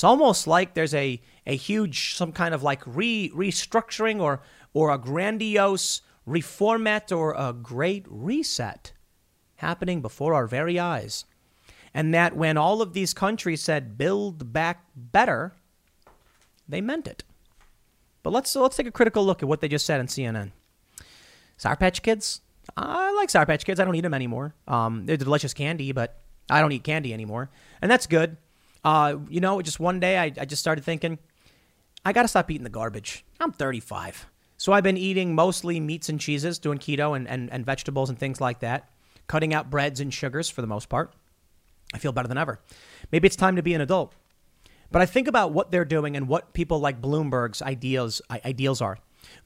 [0.00, 4.40] It's almost like there's a, a huge, some kind of like re, restructuring or,
[4.72, 8.92] or a grandiose reformat or a great reset
[9.56, 11.26] happening before our very eyes.
[11.92, 15.52] And that when all of these countries said build back better,
[16.66, 17.22] they meant it.
[18.22, 20.52] But let's, let's take a critical look at what they just said on CNN.
[21.58, 22.40] Sour Patch Kids?
[22.74, 23.78] I like Sour Patch Kids.
[23.78, 24.54] I don't eat them anymore.
[24.66, 27.50] Um, they're delicious candy, but I don't eat candy anymore.
[27.82, 28.38] And that's good.
[28.84, 31.18] Uh, you know, just one day I, I just started thinking,
[32.04, 33.24] I got to stop eating the garbage.
[33.38, 34.26] I'm 35.
[34.56, 38.18] So I've been eating mostly meats and cheeses, doing keto and, and, and vegetables and
[38.18, 38.90] things like that,
[39.26, 41.12] cutting out breads and sugars for the most part.
[41.92, 42.60] I feel better than ever.
[43.10, 44.14] Maybe it's time to be an adult.
[44.90, 48.98] But I think about what they're doing and what people like Bloomberg's ideals ideals are.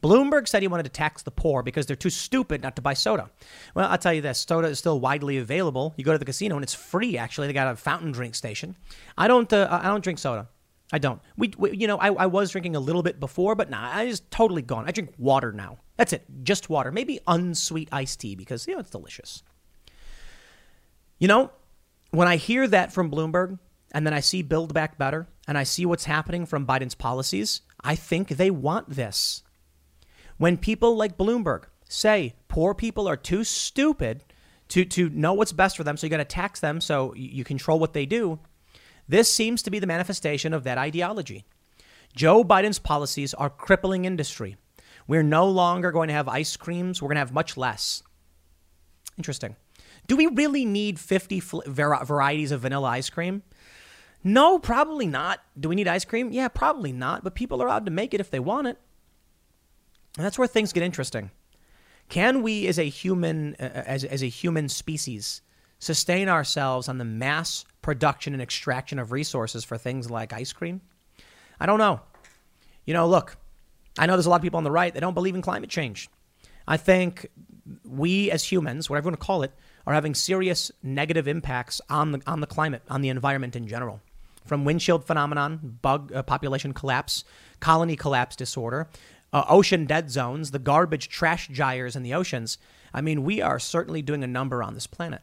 [0.03, 2.95] Bloomberg said he wanted to tax the poor because they're too stupid not to buy
[2.95, 3.31] soda.
[3.75, 5.95] Well, I'll tell you this soda is still widely available.
[5.97, 7.47] You go to the casino and it's free, actually.
[7.47, 8.77] They got a fountain drink station.
[9.17, 10.49] I don't, uh, I don't drink soda.
[10.93, 11.21] I don't.
[11.37, 14.07] We, we you know, I, I was drinking a little bit before, but nah, I
[14.07, 14.85] just totally gone.
[14.87, 15.79] I drink water now.
[15.97, 16.25] That's it.
[16.43, 16.93] Just water.
[16.93, 19.43] Maybe unsweet iced tea because, you know, it's delicious.
[21.19, 21.51] You know,
[22.11, 23.59] when I hear that from Bloomberg
[23.93, 27.63] and then I see Build Back Better and I see what's happening from Biden's policies,
[27.83, 29.43] I think they want this.
[30.37, 34.25] When people like Bloomberg say poor people are too stupid
[34.69, 37.45] to, to know what's best for them, so you got to tax them so you
[37.45, 38.39] control what they do,
[39.09, 41.45] this seems to be the manifestation of that ideology.
[42.17, 44.57] Joe Biden's policies are crippling industry.
[45.07, 48.03] We're no longer going to have ice creams, we're going to have much less.
[49.17, 49.57] Interesting.
[50.07, 53.43] Do we really need 50 fl- var- varieties of vanilla ice cream?
[54.23, 55.41] No, probably not.
[55.59, 56.33] Do we need ice cream?
[56.33, 58.79] Yeah, probably not, but people are allowed to make it if they want it.
[60.17, 61.31] And that's where things get interesting.
[62.09, 65.43] Can we, as a human, uh, as, as a human species,
[65.79, 70.81] sustain ourselves on the mass production and extraction of resources for things like ice cream?
[71.59, 72.01] I don't know.
[72.85, 73.37] You know, look,
[73.99, 75.71] I know there's a lot of people on the right that don't believe in climate
[75.71, 76.09] change.
[76.67, 77.27] I think
[77.85, 79.53] we as humans, whatever you want to call it,
[79.87, 84.01] are having serious negative impacts on the on the climate, on the environment in general.
[84.47, 87.25] From windshield phenomenon, bug uh, population collapse,
[87.61, 88.89] colony collapse disorder,
[89.35, 92.57] uh, ocean dead zones, the garbage trash gyres in the oceans.
[92.95, 95.23] I mean, we are certainly doing a number on this planet.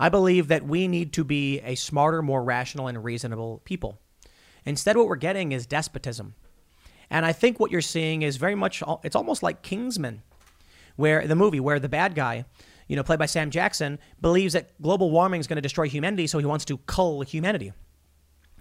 [0.00, 4.00] I believe that we need to be a smarter, more rational, and reasonable people.
[4.64, 6.34] Instead, what we're getting is despotism.
[7.10, 10.22] And I think what you're seeing is very much, it's almost like Kingsman,
[10.96, 12.46] where the movie, where the bad guy,
[12.88, 16.26] you know, played by Sam Jackson, believes that global warming is going to destroy humanity,
[16.26, 17.72] so he wants to cull humanity.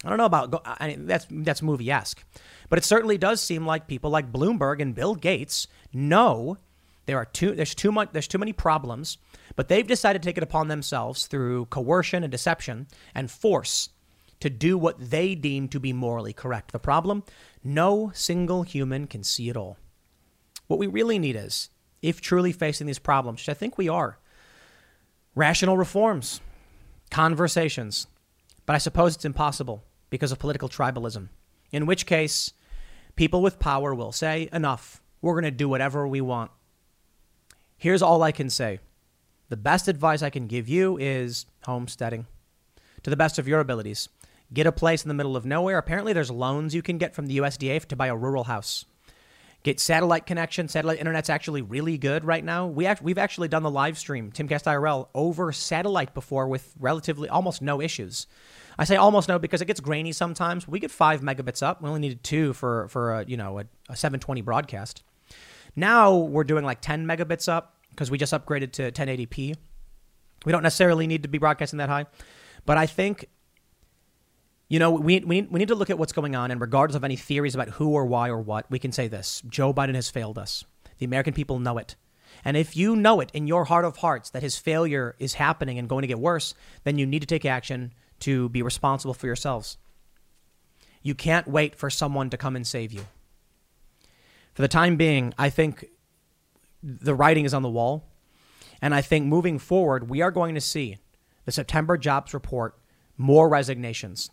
[0.03, 2.23] I don't know about I mean, that's that's movie esque,
[2.69, 6.57] but it certainly does seem like people like Bloomberg and Bill Gates know
[7.05, 9.17] there are too there's too much there's too many problems,
[9.55, 13.89] but they've decided to take it upon themselves through coercion and deception and force
[14.39, 16.71] to do what they deem to be morally correct.
[16.71, 17.23] The problem:
[17.63, 19.77] no single human can see it all.
[20.67, 21.71] What we really need is,
[22.03, 24.19] if truly facing these problems, which I think we are,
[25.33, 26.41] rational reforms,
[27.09, 28.05] conversations.
[28.67, 31.29] But I suppose it's impossible because of political tribalism,
[31.71, 32.53] in which case,
[33.19, 36.49] people with power will say, enough, we're going to do whatever we want.
[37.75, 38.79] Here's all I can say
[39.49, 42.27] the best advice I can give you is homesteading
[43.03, 44.07] to the best of your abilities.
[44.53, 45.77] Get a place in the middle of nowhere.
[45.77, 48.85] Apparently, there's loans you can get from the USDA to buy a rural house.
[49.63, 50.69] Get satellite connection.
[50.69, 52.67] Satellite internet's actually really good right now.
[52.67, 57.27] We act, we've actually done the live stream, Timcast IRL, over satellite before with relatively
[57.27, 58.27] almost no issues.
[58.79, 60.67] I say almost no because it gets grainy sometimes.
[60.67, 61.81] We get five megabits up.
[61.81, 65.03] We only needed two for for a, you know a, a 720 broadcast.
[65.75, 69.55] Now we're doing like 10 megabits up because we just upgraded to 1080p.
[70.45, 72.05] We don't necessarily need to be broadcasting that high,
[72.65, 73.25] but I think
[74.69, 77.03] You know, we, we, we need to look at what's going on, and regardless of
[77.03, 80.09] any theories about who or why or what, we can say this Joe Biden has
[80.09, 80.63] failed us.
[80.99, 81.95] The American people know it.
[82.45, 85.77] And if you know it in your heart of hearts that his failure is happening
[85.79, 86.53] and going to get worse,
[86.83, 89.77] then you need to take action to be responsible for yourselves.
[91.01, 93.05] You can't wait for someone to come and save you.
[94.53, 95.85] For the time being, I think
[96.83, 98.05] the writing is on the wall.
[98.81, 100.97] And I think moving forward, we are going to see
[101.45, 102.77] the September jobs report
[103.17, 104.29] more resignations.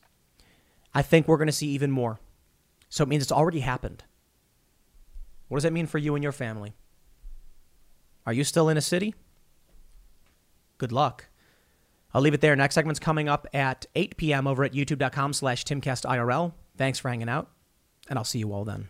[0.94, 2.20] I think we're going to see even more.
[2.88, 4.04] So it means it's already happened.
[5.48, 6.74] What does that mean for you and your family?
[8.24, 9.14] Are you still in a city?
[10.78, 11.26] Good luck.
[12.16, 12.56] I'll leave it there.
[12.56, 14.46] Next segment's coming up at 8 p.m.
[14.46, 16.54] over at youtube.com slash timcastirl.
[16.78, 17.50] Thanks for hanging out,
[18.08, 18.88] and I'll see you all then.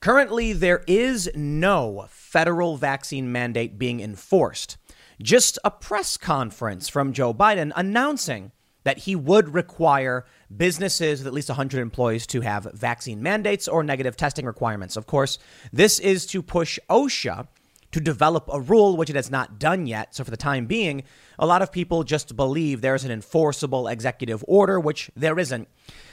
[0.00, 4.76] Currently, there is no federal vaccine mandate being enforced.
[5.22, 8.52] Just a press conference from Joe Biden announcing
[8.84, 13.82] that he would require businesses with at least 100 employees to have vaccine mandates or
[13.82, 14.94] negative testing requirements.
[14.94, 15.38] Of course,
[15.72, 17.48] this is to push OSHA
[17.96, 20.14] to develop a rule, which it has not done yet.
[20.14, 21.02] So, for the time being,
[21.38, 25.66] a lot of people just believe there's an enforceable executive order, which there isn't.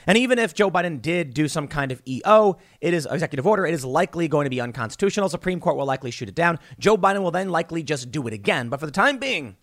[0.06, 3.66] And even if Joe Biden did do some kind of EO, it is executive order,
[3.66, 5.28] it is likely going to be unconstitutional.
[5.28, 6.58] Supreme Court will likely shoot it down.
[6.78, 8.70] Joe Biden will then likely just do it again.
[8.70, 9.56] But for the time being,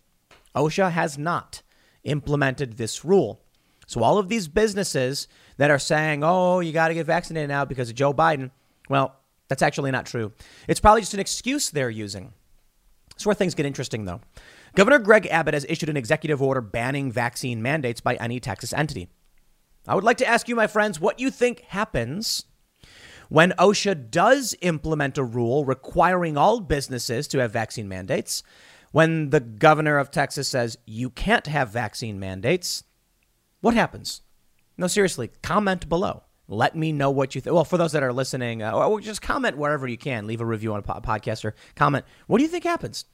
[0.54, 1.62] OSHA has not
[2.04, 3.42] implemented this rule.
[3.88, 7.64] So all of these businesses that are saying, "Oh, you got to get vaccinated now
[7.64, 8.52] because of Joe Biden,"
[8.88, 9.16] well,
[9.48, 10.32] that's actually not true.
[10.68, 12.32] It's probably just an excuse they're using.
[13.10, 14.20] That's where things get interesting, though.
[14.74, 19.08] Governor Greg Abbott has issued an executive order banning vaccine mandates by any Texas entity.
[19.86, 22.46] I would like to ask you, my friends, what you think happens
[23.28, 28.42] when OSHA does implement a rule requiring all businesses to have vaccine mandates
[28.92, 32.84] when the governor of Texas says you can't have vaccine mandates,
[33.60, 34.20] what happens?
[34.76, 36.24] No, seriously, comment below.
[36.52, 37.54] Let me know what you think.
[37.54, 40.26] Well, for those that are listening, uh, or just comment wherever you can.
[40.26, 42.04] Leave a review on a po- podcast or comment.
[42.26, 43.06] What do you think happens?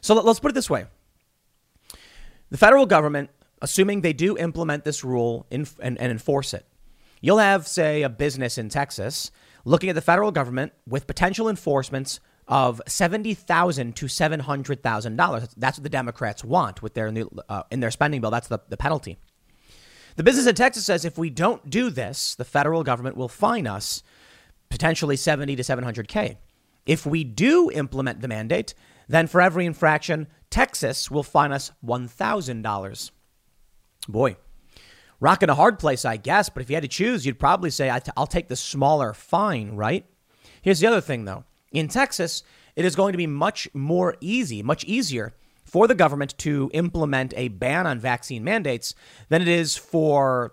[0.00, 0.86] So let, let's put it this way
[2.50, 3.30] the federal government,
[3.62, 6.66] assuming they do implement this rule in, and, and enforce it,
[7.20, 9.30] you'll have, say, a business in Texas
[9.64, 15.14] looking at the federal government with potential enforcements of seventy thousand to seven hundred thousand
[15.14, 15.48] dollars.
[15.56, 18.32] That's what the Democrats want with their new, uh, in their spending bill.
[18.32, 19.18] That's the, the penalty.
[20.16, 23.66] The business in Texas says if we don't do this, the federal government will fine
[23.66, 24.02] us
[24.68, 26.38] potentially seventy to seven hundred k.
[26.86, 28.74] If we do implement the mandate,
[29.08, 33.12] then for every infraction, Texas will fine us one thousand dollars.
[34.08, 34.36] Boy,
[35.20, 36.48] rocking a hard place, I guess.
[36.48, 40.04] But if you had to choose, you'd probably say I'll take the smaller fine, right?
[40.60, 41.44] Here's the other thing, though.
[41.70, 42.42] In Texas,
[42.76, 45.34] it is going to be much more easy, much easier
[45.72, 48.94] for the government to implement a ban on vaccine mandates
[49.30, 50.52] than it is for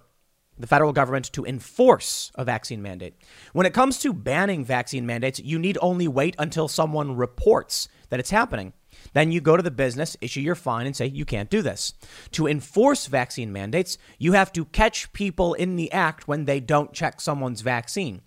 [0.58, 3.16] the federal government to enforce a vaccine mandate.
[3.52, 8.22] When it comes to banning vaccine mandates, you need only wait until someone reports that
[8.22, 8.72] it's happening.
[9.12, 11.94] Then you go to the business, issue your fine, and say, you can't do this.
[12.32, 16.94] To enforce vaccine mandates, you have to catch people in the act when they don't
[16.94, 18.22] check someone's vaccine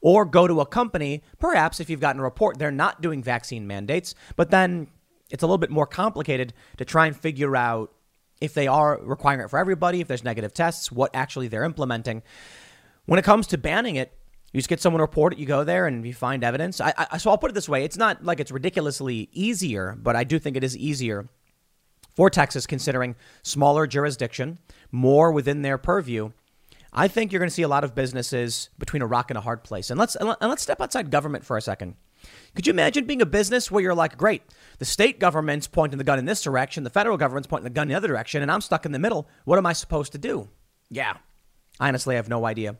[0.00, 3.66] or go to a company, perhaps if you've gotten a report they're not doing vaccine
[3.66, 4.86] mandates, but then
[5.30, 7.92] it's a little bit more complicated to try and figure out
[8.40, 12.22] if they are requiring it for everybody, if there's negative tests, what actually they're implementing.
[13.06, 14.12] When it comes to banning it,
[14.52, 16.80] you just get someone to report it, you go there and you find evidence.
[16.80, 20.16] I, I, so I'll put it this way it's not like it's ridiculously easier, but
[20.16, 21.28] I do think it is easier
[22.14, 24.58] for Texas considering smaller jurisdiction,
[24.90, 26.30] more within their purview
[26.96, 29.42] I think you're going to see a lot of businesses between a rock and a
[29.42, 29.90] hard place.
[29.90, 31.94] And let's and let's step outside government for a second.
[32.54, 34.42] Could you imagine being a business where you're like, great,
[34.78, 37.84] the state government's pointing the gun in this direction, the federal government's pointing the gun
[37.84, 39.28] in the other direction, and I'm stuck in the middle.
[39.44, 40.48] What am I supposed to do?
[40.90, 41.16] Yeah,
[41.80, 42.76] honestly, I have no idea.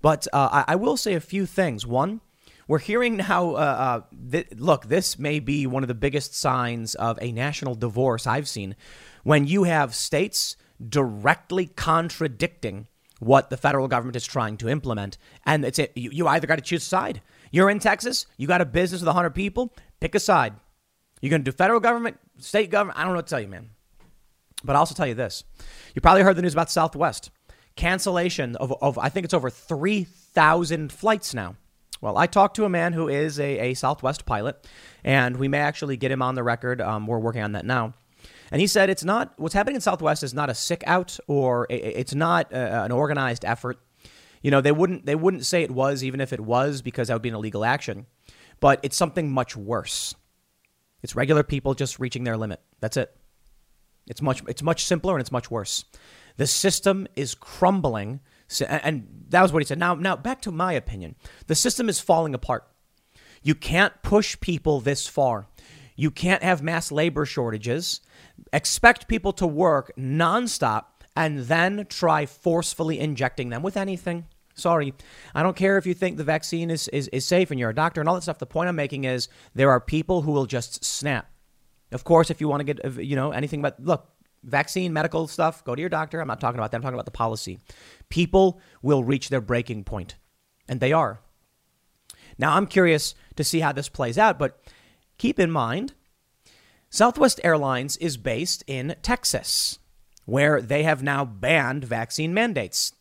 [0.00, 1.86] But uh, I, I, will say a few things.
[1.86, 2.20] One,
[2.66, 3.50] we're hearing now.
[3.50, 7.76] Uh, uh, th- look, this may be one of the biggest signs of a national
[7.76, 8.74] divorce I've seen.
[9.22, 10.56] When you have states
[10.88, 12.88] directly contradicting
[13.22, 15.16] what the federal government is trying to implement.
[15.46, 15.92] And it's it.
[15.94, 17.22] You, you either got to choose a side.
[17.52, 20.54] You're in Texas, you got a business with 100 people, pick a side.
[21.20, 22.98] You're going to do federal government, state government.
[22.98, 23.70] I don't know what to tell you, man.
[24.64, 25.44] But I'll also tell you this.
[25.94, 27.30] You probably heard the news about Southwest.
[27.76, 31.56] Cancellation of, of I think it's over 3,000 flights now.
[32.00, 34.66] Well, I talked to a man who is a, a Southwest pilot,
[35.04, 36.80] and we may actually get him on the record.
[36.80, 37.94] Um, we're working on that now.
[38.50, 41.66] And he said it's not what's happening in Southwest is not a sick out or
[41.70, 43.78] it's not a, an organized effort.
[44.42, 47.14] You know, they wouldn't they wouldn't say it was even if it was because that
[47.14, 48.06] would be an illegal action.
[48.60, 50.14] But it's something much worse.
[51.02, 52.60] It's regular people just reaching their limit.
[52.80, 53.16] That's it.
[54.06, 55.84] It's much it's much simpler and it's much worse.
[56.36, 58.20] The system is crumbling,
[58.66, 59.78] and that was what he said.
[59.78, 61.14] Now, now back to my opinion.
[61.46, 62.66] The system is falling apart.
[63.42, 65.46] You can't push people this far.
[65.94, 68.00] You can't have mass labor shortages,
[68.52, 70.84] expect people to work nonstop,
[71.14, 74.26] and then try forcefully injecting them with anything.
[74.54, 74.94] Sorry.
[75.34, 77.74] I don't care if you think the vaccine is, is, is safe and you're a
[77.74, 78.38] doctor and all that stuff.
[78.38, 81.30] The point I'm making is there are people who will just snap.
[81.90, 84.08] Of course, if you want to get, you know, anything but, look,
[84.44, 86.20] vaccine, medical stuff, go to your doctor.
[86.20, 86.76] I'm not talking about that.
[86.76, 87.58] I'm talking about the policy.
[88.08, 90.16] People will reach their breaking point,
[90.68, 91.20] and they are.
[92.38, 94.58] Now, I'm curious to see how this plays out, but
[95.18, 95.92] keep in mind
[96.90, 99.78] Southwest Airlines is based in Texas,
[100.24, 102.92] where they have now banned vaccine mandates.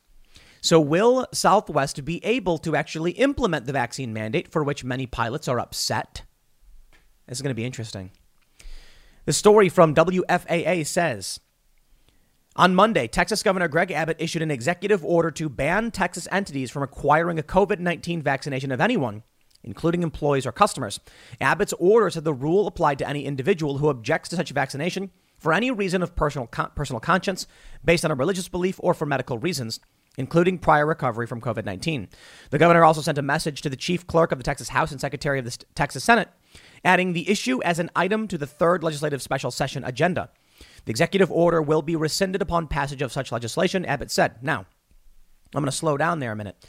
[0.64, 5.47] So, will Southwest be able to actually implement the vaccine mandate for which many pilots
[5.47, 6.22] are upset?
[7.28, 8.12] This is going to be interesting.
[9.26, 11.39] The story from WFAA says
[12.55, 16.84] on Monday, Texas Governor Greg Abbott issued an executive order to ban Texas entities from
[16.84, 19.24] acquiring a COVID 19 vaccination of anyone,
[19.64, 20.99] including employees or customers.
[21.39, 25.09] Abbott's order said the rule applied to any individual who objects to such vaccination
[25.39, 27.47] for any reason of personal, personal conscience,
[27.84, 29.80] based on a religious belief, or for medical reasons
[30.18, 32.09] including prior recovery from COVID 19.
[32.49, 34.99] The governor also sent a message to the chief clerk of the Texas House and
[34.99, 36.30] secretary of the Texas Senate,
[36.84, 40.30] adding the issue as an item to the third legislative special session agenda.
[40.86, 44.41] The executive order will be rescinded upon passage of such legislation, Abbott said.
[44.41, 44.66] Now,
[45.53, 46.66] I'm going to slow down there a minute.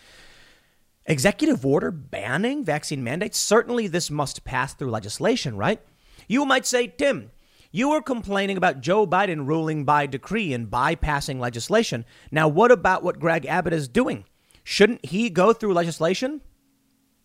[1.07, 3.39] Executive order banning vaccine mandates?
[3.39, 5.81] Certainly, this must pass through legislation, right?
[6.29, 7.33] You might say, Tim,
[7.73, 12.05] you were complaining about Joe Biden ruling by decree and bypassing legislation.
[12.31, 14.25] Now, what about what Greg Abbott is doing?
[14.63, 16.43] Shouldn't he go through legislation?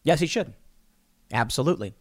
[0.03, 0.53] Yes, he should.
[1.31, 1.93] Absolutely.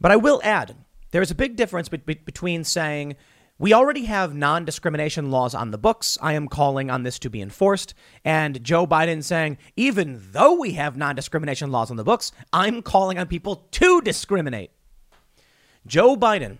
[0.00, 0.76] But I will add
[1.10, 3.16] there is a big difference be- be- between saying,
[3.58, 6.16] we already have non discrimination laws on the books.
[6.22, 7.94] I am calling on this to be enforced.
[8.24, 12.82] And Joe Biden saying, even though we have non discrimination laws on the books, I'm
[12.82, 14.70] calling on people to discriminate.
[15.86, 16.58] Joe Biden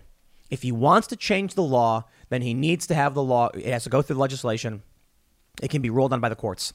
[0.53, 3.65] if he wants to change the law, then he needs to have the law, it
[3.65, 4.83] has to go through legislation.
[5.63, 6.73] It can be ruled on by the courts.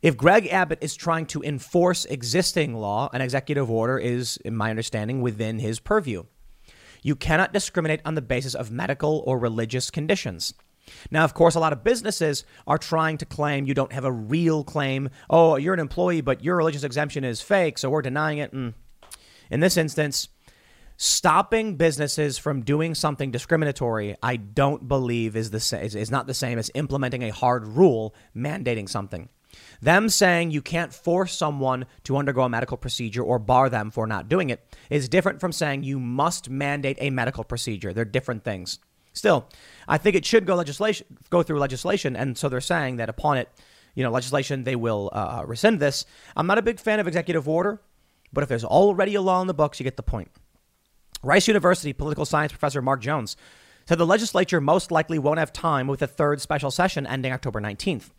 [0.00, 4.70] If Greg Abbott is trying to enforce existing law, an executive order is, in my
[4.70, 6.24] understanding, within his purview.
[7.02, 10.54] You cannot discriminate on the basis of medical or religious conditions.
[11.10, 14.12] Now, of course, a lot of businesses are trying to claim you don't have a
[14.12, 15.10] real claim.
[15.28, 18.54] Oh, you're an employee, but your religious exemption is fake, so we're denying it.
[18.54, 18.72] And
[19.50, 20.28] in this instance,
[20.98, 26.34] stopping businesses from doing something discriminatory, I don't believe is the sa- is, not the
[26.34, 29.28] same as implementing a hard rule mandating something.
[29.80, 34.08] Them saying you can't force someone to undergo a medical procedure or bar them for
[34.08, 37.92] not doing it is different from saying you must mandate a medical procedure.
[37.92, 38.80] They're different things.
[39.12, 39.48] Still,
[39.86, 43.38] I think it should go legislation go through legislation, and so they're saying that upon
[43.38, 43.48] it,
[43.94, 46.04] you know, legislation they will uh, rescind this.
[46.36, 47.80] I'm not a big fan of executive order,
[48.32, 50.30] but if there's already a law in the books, you get the point.
[51.22, 53.36] Rice University political science professor Mark Jones
[53.86, 57.60] said the legislature most likely won't have time with the third special session ending October
[57.60, 58.10] 19th.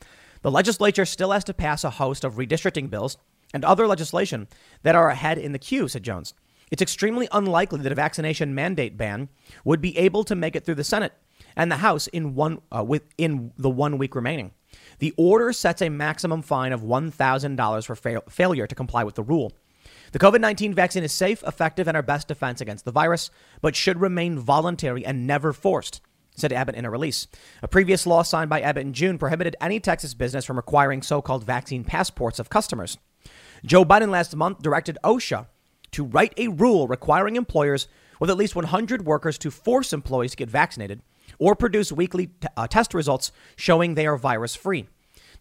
[0.41, 3.17] The legislature still has to pass a host of redistricting bills
[3.53, 4.47] and other legislation
[4.83, 6.33] that are ahead in the queue, said Jones.
[6.71, 9.29] It's extremely unlikely that a vaccination mandate ban
[9.63, 11.13] would be able to make it through the Senate
[11.55, 14.51] and the House in one uh, within the one week remaining.
[14.99, 19.23] The order sets a maximum fine of $1,000 for fa- failure to comply with the
[19.23, 19.53] rule.
[20.11, 23.29] The COVID 19 vaccine is safe, effective, and our best defense against the virus,
[23.61, 26.01] but should remain voluntary and never forced,
[26.35, 27.27] said Abbott in a release.
[27.61, 31.21] A previous law signed by Abbott in June prohibited any Texas business from requiring so
[31.21, 32.97] called vaccine passports of customers.
[33.63, 35.45] Joe Biden last month directed OSHA
[35.91, 37.87] to write a rule requiring employers
[38.19, 41.01] with at least 100 workers to force employees to get vaccinated
[41.37, 44.87] or produce weekly t- uh, test results showing they are virus free.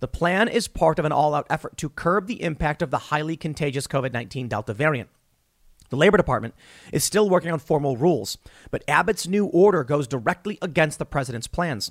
[0.01, 2.99] The plan is part of an all out effort to curb the impact of the
[2.99, 5.11] highly contagious COVID 19 Delta variant.
[5.91, 6.55] The Labor Department
[6.93, 8.37] is still working on formal rules,
[8.71, 11.91] but Abbott's new order goes directly against the president's plans.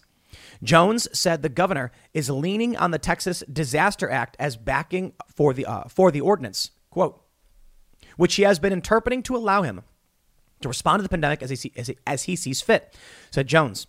[0.62, 5.66] Jones said the governor is leaning on the Texas Disaster Act as backing for the,
[5.66, 7.22] uh, for the ordinance, quote,
[8.18, 9.82] which he has been interpreting to allow him
[10.62, 12.96] to respond to the pandemic as he, as he, as he sees fit,
[13.32, 13.88] said Jones.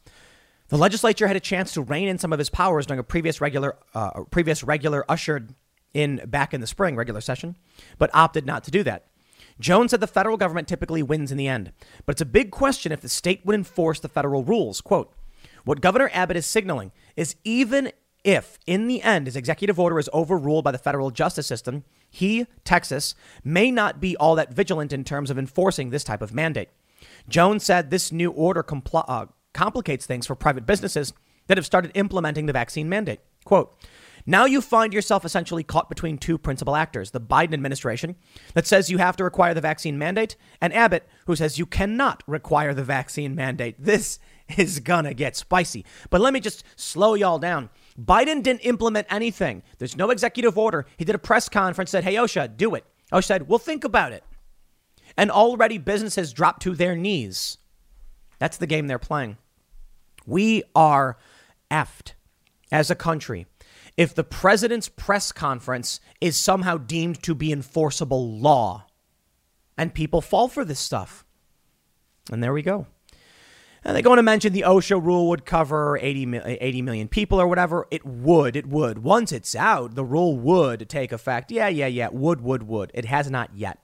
[0.69, 3.41] The legislature had a chance to rein in some of his powers during a previous
[3.41, 5.55] regular, uh, previous regular ushered
[5.95, 7.57] in back in the spring regular session,
[7.99, 9.07] but opted not to do that.
[9.59, 11.73] Jones said the federal government typically wins in the end,
[12.05, 14.81] but it's a big question if the state would enforce the federal rules.
[14.81, 15.13] Quote,
[15.65, 17.91] what Governor Abbott is signaling is even
[18.23, 22.47] if, in the end, his executive order is overruled by the federal justice system, he,
[22.65, 26.69] Texas, may not be all that vigilant in terms of enforcing this type of mandate.
[27.29, 29.27] Jones said this new order compl- uh,
[29.59, 31.13] complicates things for private businesses
[31.49, 33.19] that have started implementing the vaccine mandate.
[33.45, 33.77] Quote,
[34.25, 38.15] now you find yourself essentially caught between two principal actors the Biden administration,
[38.55, 42.23] that says you have to require the vaccine mandate, and Abbott, who says you cannot
[42.29, 43.75] require the vaccine mandate.
[43.81, 44.21] This
[44.57, 45.85] is gonna get spicy.
[46.09, 47.69] But let me just slow y'all down.
[48.01, 49.65] Biden didn't implement anything.
[49.79, 50.87] There's no executive order.
[50.97, 52.85] He did a press conference, said, Hey, OSHA, do it.
[53.13, 54.23] OSHA said, We'll think about it.
[55.17, 57.59] And already businesses dropped to their knees.
[58.39, 59.37] That's the game they're playing.
[60.29, 61.17] We are
[61.71, 62.13] effed
[62.71, 63.47] as a country
[63.97, 68.87] if the president's press conference is somehow deemed to be enforceable law.
[69.77, 71.25] And people fall for this stuff.
[72.31, 72.87] And there we go.
[73.85, 77.47] And they're going to mention the OSHA rule would cover 80, 80 million people or
[77.47, 77.87] whatever.
[77.91, 78.55] It would.
[78.55, 78.99] It would.
[78.99, 81.51] Once it's out, the rule would take effect.
[81.51, 82.09] Yeah, yeah, yeah.
[82.13, 82.91] Would, would, would.
[82.93, 83.79] It has not yet.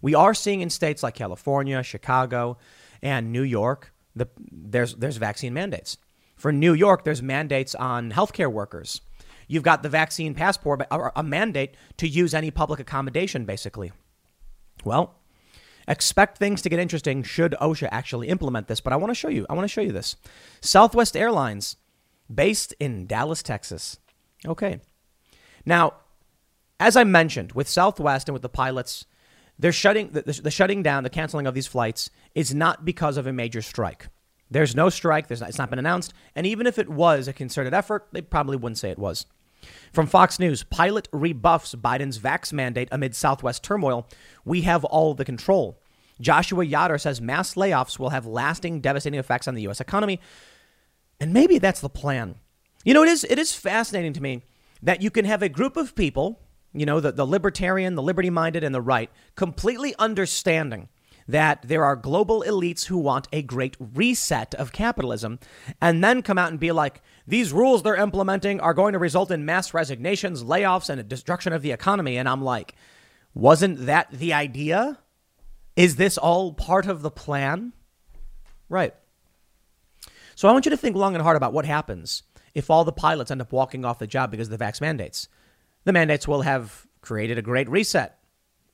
[0.00, 2.58] We are seeing in states like California, Chicago,
[3.02, 5.98] and New York, the, there's, there's vaccine mandates.
[6.36, 9.00] For New York, there's mandates on healthcare workers
[9.48, 13.92] You've got the vaccine passport, a mandate to use any public accommodation, basically.
[14.84, 15.14] Well,
[15.86, 18.80] expect things to get interesting should OSHA actually implement this.
[18.80, 19.46] But I want to show you.
[19.48, 20.16] I want to show you this.
[20.60, 21.76] Southwest Airlines,
[22.32, 23.98] based in Dallas, Texas.
[24.44, 24.80] Okay.
[25.64, 25.94] Now,
[26.80, 29.06] as I mentioned, with Southwest and with the pilots,
[29.58, 33.26] they're shutting the, the, shutting down, the canceling of these flights is not because of
[33.26, 34.08] a major strike.
[34.50, 35.28] There's no strike.
[35.28, 36.12] There's not, it's not been announced.
[36.34, 39.26] And even if it was a concerted effort, they probably wouldn't say it was.
[39.92, 44.06] From Fox News, pilot rebuffs Biden's vax mandate amid Southwest turmoil.
[44.44, 45.80] We have all the control.
[46.20, 49.80] Joshua Yoder says mass layoffs will have lasting, devastating effects on the U.S.
[49.80, 50.20] economy.
[51.20, 52.36] And maybe that's the plan.
[52.84, 54.42] You know, it is, it is fascinating to me
[54.82, 56.40] that you can have a group of people,
[56.78, 60.88] you know, the, the libertarian, the liberty minded, and the right, completely understanding
[61.28, 65.38] that there are global elites who want a great reset of capitalism
[65.80, 69.30] and then come out and be like, these rules they're implementing are going to result
[69.30, 72.16] in mass resignations, layoffs, and a destruction of the economy.
[72.16, 72.74] And I'm like,
[73.34, 74.98] wasn't that the idea?
[75.74, 77.72] Is this all part of the plan?
[78.68, 78.94] Right.
[80.36, 82.22] So I want you to think long and hard about what happens
[82.54, 85.28] if all the pilots end up walking off the job because of the vax mandates.
[85.86, 88.18] The mandates will have created a great reset.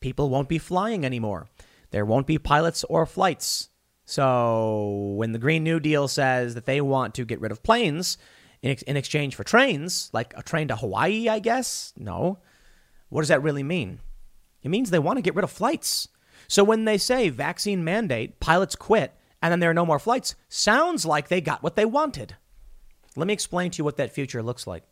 [0.01, 1.47] People won't be flying anymore.
[1.91, 3.69] There won't be pilots or flights.
[4.07, 8.17] So when the Green New Deal says that they want to get rid of planes
[8.63, 12.39] in, ex- in exchange for trains, like a train to Hawaii, I guess, no.
[13.11, 14.01] What does that really mean?
[14.63, 16.09] It means they want to get rid of flights.
[16.49, 20.35] So when they say vaccine mandate, pilots quit, and then there are no more flights,
[20.49, 22.37] sounds like they got what they wanted.
[23.17, 24.85] Let me explain to you what that future looks like.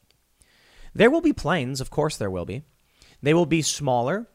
[0.94, 2.62] There will be planes, of course, there will be.
[3.22, 4.28] They will be smaller,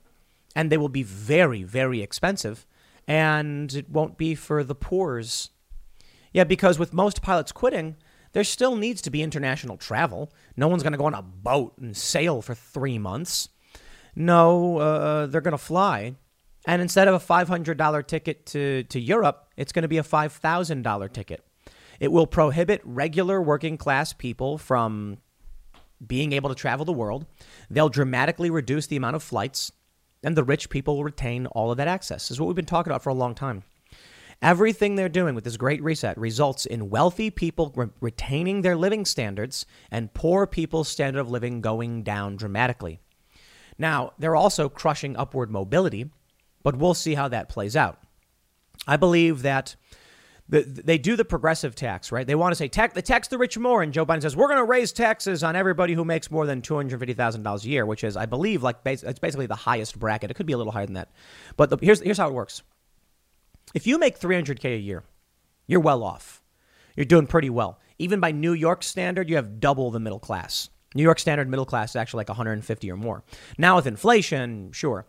[0.55, 2.65] and they will be very, very expensive,
[3.07, 5.49] and it won't be for the poors.
[6.31, 7.95] Yeah, because with most pilots quitting,
[8.33, 10.31] there still needs to be international travel.
[10.57, 13.49] No one's going to go on a boat and sail for three months.
[14.15, 16.15] No, uh, they're going to fly.
[16.67, 21.13] And instead of a $500 ticket to, to Europe, it's going to be a $5,000
[21.13, 21.45] ticket.
[21.99, 25.17] It will prohibit regular working class people from
[26.05, 27.25] being able to travel the world.
[27.69, 29.71] They'll dramatically reduce the amount of flights
[30.23, 32.23] and the rich people will retain all of that access.
[32.23, 33.63] This is what we've been talking about for a long time.
[34.41, 39.05] Everything they're doing with this great reset results in wealthy people re- retaining their living
[39.05, 42.99] standards and poor people's standard of living going down dramatically.
[43.77, 46.09] Now, they're also crushing upward mobility,
[46.63, 47.99] but we'll see how that plays out.
[48.87, 49.75] I believe that
[50.47, 52.27] the, they do the progressive tax, right?
[52.27, 54.47] They want to say tax, they tax the rich more, and Joe Biden says we're
[54.47, 57.65] going to raise taxes on everybody who makes more than two hundred fifty thousand dollars
[57.65, 60.29] a year, which is, I believe, like it's basically the highest bracket.
[60.29, 61.09] It could be a little higher than that,
[61.57, 62.61] but the, here's here's how it works.
[63.73, 65.03] If you make three hundred k a year,
[65.65, 66.43] you're well off.
[66.95, 67.79] You're doing pretty well.
[67.97, 70.69] Even by New York standard, you have double the middle class.
[70.93, 73.23] New York standard middle class is actually like 150 or more.
[73.57, 75.05] Now with inflation, sure.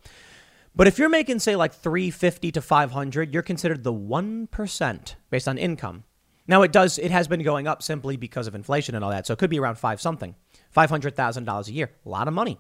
[0.76, 5.56] But if you're making, say, like 350 to 500, you're considered the 1% based on
[5.56, 6.04] income.
[6.46, 9.26] Now, it does, it has been going up simply because of inflation and all that.
[9.26, 10.34] So it could be around five something,
[10.76, 11.90] $500,000 a year.
[12.04, 12.58] A lot of money.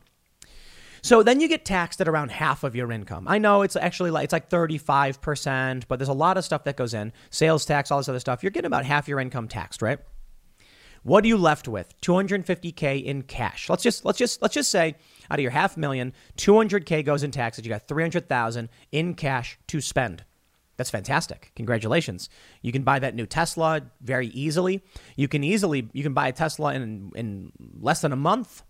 [1.02, 3.28] So then you get taxed at around half of your income.
[3.28, 6.76] I know it's actually like, it's like 35%, but there's a lot of stuff that
[6.76, 8.42] goes in sales tax, all this other stuff.
[8.42, 10.00] You're getting about half your income taxed, right?
[11.06, 11.94] What are you left with?
[12.00, 13.70] 250k in cash.
[13.70, 14.96] Let's just let's just let's just say
[15.30, 17.64] out of your half million, 200k goes in taxes.
[17.64, 20.24] You got 300,000 in cash to spend.
[20.76, 21.52] That's fantastic.
[21.54, 22.28] Congratulations.
[22.60, 24.82] You can buy that new Tesla very easily.
[25.14, 28.64] You can easily you can buy a Tesla in in less than a month.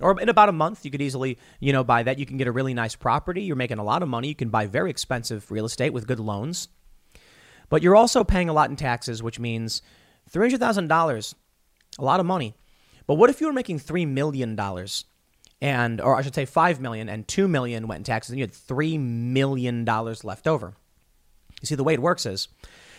[0.00, 2.20] Or in about a month, you could easily, you know, buy that.
[2.20, 3.42] You can get a really nice property.
[3.42, 4.28] You're making a lot of money.
[4.28, 6.68] You can buy very expensive real estate with good loans.
[7.68, 9.82] But you're also paying a lot in taxes, which means
[10.32, 11.34] $300,000,
[11.98, 12.54] a lot of money.
[13.06, 14.58] But what if you were making $3 million
[15.60, 18.44] and, or I should say 5 million and 2 million went in taxes and you
[18.44, 20.74] had $3 million left over?
[21.60, 22.48] You see, the way it works is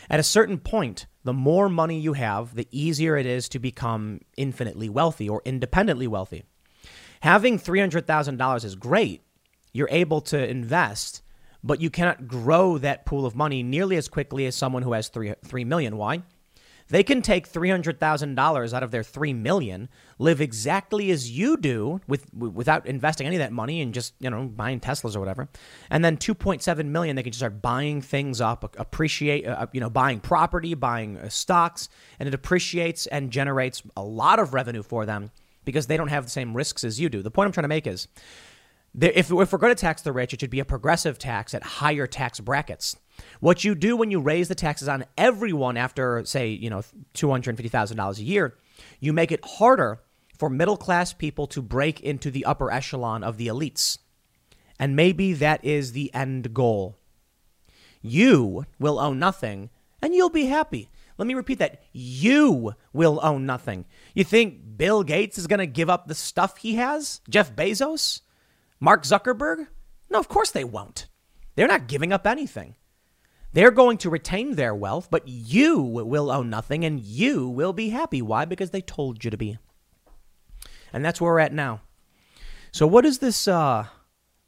[0.10, 4.22] at a certain point, the more money you have, the easier it is to become
[4.38, 6.44] infinitely wealthy or independently wealthy.
[7.22, 9.24] Having $300,000 is great.
[9.74, 11.22] You're able to invest,
[11.64, 15.08] but you cannot grow that pool of money nearly as quickly as someone who has
[15.10, 15.98] 3, 3 million.
[15.98, 16.22] Why?
[16.90, 22.32] They can take $300,000 out of their 3 million, live exactly as you do with
[22.34, 25.50] without investing any of that money and just, you know, buying Teslas or whatever.
[25.90, 29.90] And then 2.7 million they can just start buying things up, appreciate uh, you know,
[29.90, 35.08] buying property, buying uh, stocks, and it appreciates and generates a lot of revenue for
[35.08, 35.32] them
[35.64, 37.24] because they don't have the same risks as you do.
[37.24, 38.08] The point I'm trying to make is
[39.02, 41.64] if, if we're going to tax the rich, it should be a progressive tax at
[41.64, 42.96] higher tax brackets.
[43.40, 48.18] What you do when you raise the taxes on everyone after, say, you know, $250,000
[48.18, 48.58] a year,
[49.00, 50.02] you make it harder
[50.38, 53.98] for middle class people to break into the upper echelon of the elites.
[54.80, 56.98] And maybe that is the end goal.
[58.02, 59.70] You will own nothing
[60.02, 60.90] and you'll be happy.
[61.18, 61.82] Let me repeat that.
[61.94, 63.86] You will own nothing.
[64.14, 67.22] You think Bill Gates is going to give up the stuff he has?
[67.30, 68.22] Jeff Bezos?
[68.80, 69.68] Mark Zuckerberg?
[70.10, 71.08] No, of course they won't.
[71.56, 72.76] They're not giving up anything.
[73.56, 77.88] They're going to retain their wealth, but you will own nothing and you will be
[77.88, 78.22] happy.
[78.22, 78.44] Why?
[78.44, 79.58] Because they told you to be.
[80.92, 81.80] And that's where we're at now.
[82.74, 83.86] So what is this uh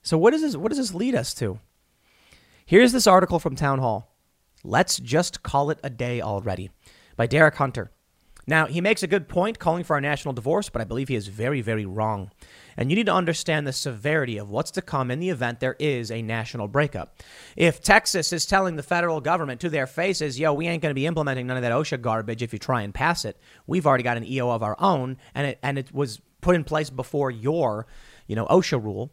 [0.01, 1.61] so what is this what does this lead us to?
[2.65, 4.13] Here's this article from Town Hall.
[4.61, 6.69] Let's just call it a day already
[7.15, 7.91] by Derek Hunter.
[8.49, 11.15] Now, he makes a good point calling for a national divorce, but I believe he
[11.15, 12.31] is very, very wrong.
[12.77, 15.75] And you need to understand the severity of what's to come in the event there
[15.79, 17.21] is a national breakup.
[17.57, 20.95] If Texas is telling the federal government to their faces, yo, we ain't going to
[20.95, 24.03] be implementing none of that OSHA garbage if you try and pass it, we've already
[24.03, 27.31] got an EO of our own, and it, and it was put in place before
[27.31, 27.85] your,
[28.27, 29.11] you know, OSHA rule.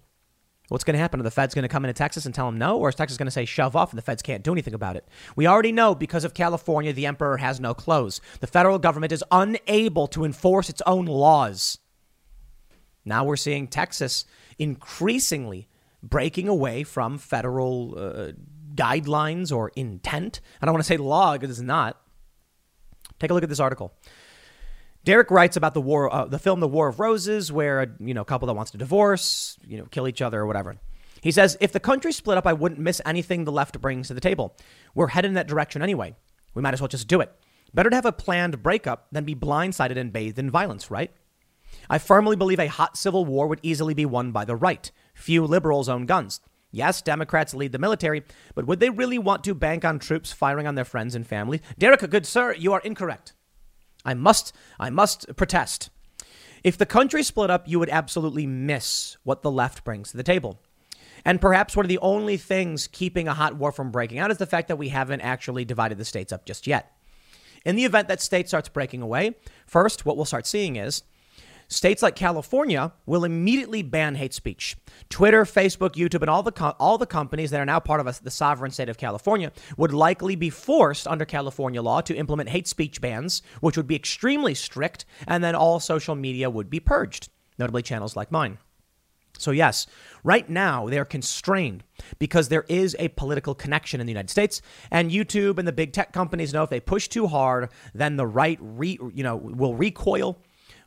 [0.69, 1.21] What's going to happen?
[1.21, 2.79] Are the feds going to come into Texas and tell them no?
[2.79, 4.97] Or is Texas going to say shove off and the feds can't do anything about
[4.97, 5.07] it?
[5.37, 8.21] We already know because of California, the emperor has no clothes.
[8.41, 11.79] The federal government is unable to enforce its own laws.
[13.05, 14.25] Now we're seeing Texas
[14.59, 15.69] increasingly
[16.03, 18.33] breaking away from federal uh,
[18.75, 20.41] guidelines or intent.
[20.63, 22.01] I don't want to say law because it's not.
[23.19, 23.93] Take a look at this article.
[25.05, 28.15] Derek writes about the war, uh, the film "The War of Roses," where a you
[28.15, 30.77] know couple that wants to divorce, you know, kill each other or whatever.
[31.21, 34.15] He says, "If the country split up, I wouldn't miss anything the left brings to
[34.15, 34.57] the table.
[34.95, 36.17] We're headed in that direction anyway.
[36.55, 37.33] We might as well just do it.
[37.73, 41.13] Better to have a planned breakup than be blindsided and bathed in violence, right?"
[41.91, 44.91] I firmly believe a hot civil war would easily be won by the right.
[45.15, 46.41] Few liberals own guns.
[46.71, 48.25] Yes, Democrats lead the military,
[48.55, 51.61] but would they really want to bank on troops firing on their friends and family?
[51.79, 53.35] Derek, good sir, you are incorrect.
[54.05, 55.91] I must, I must protest.
[56.63, 60.23] If the country split up, you would absolutely miss what the left brings to the
[60.23, 60.59] table.
[61.25, 64.39] And perhaps one of the only things keeping a hot war from breaking out is
[64.39, 66.93] the fact that we haven't actually divided the states up just yet.
[67.65, 69.37] In the event that state starts breaking away,
[69.67, 71.03] first, what we'll start seeing is
[71.75, 74.77] States like California will immediately ban hate speech.
[75.09, 78.07] Twitter, Facebook, YouTube, and all the co- all the companies that are now part of
[78.07, 82.49] a, the sovereign state of California would likely be forced under California law to implement
[82.49, 86.81] hate speech bans, which would be extremely strict, and then all social media would be
[86.81, 88.59] purged, notably channels like mine.
[89.37, 89.87] So, yes,
[90.23, 91.83] right now they're constrained
[92.19, 95.93] because there is a political connection in the United States, and YouTube and the big
[95.93, 99.75] tech companies know if they push too hard, then the right re, you know, will
[99.75, 100.39] recoil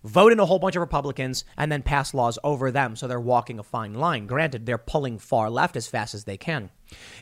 [0.04, 2.96] vote in a whole bunch of Republicans, and then pass laws over them.
[2.96, 4.28] So they're walking a fine line.
[4.28, 6.70] Granted, they're pulling far left as fast as they can.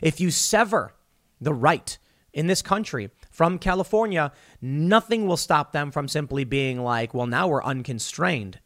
[0.02, 0.94] If you sever
[1.40, 1.98] the right
[2.32, 7.48] in this country from California, nothing will stop them from simply being like, well, now
[7.48, 8.60] we're unconstrained.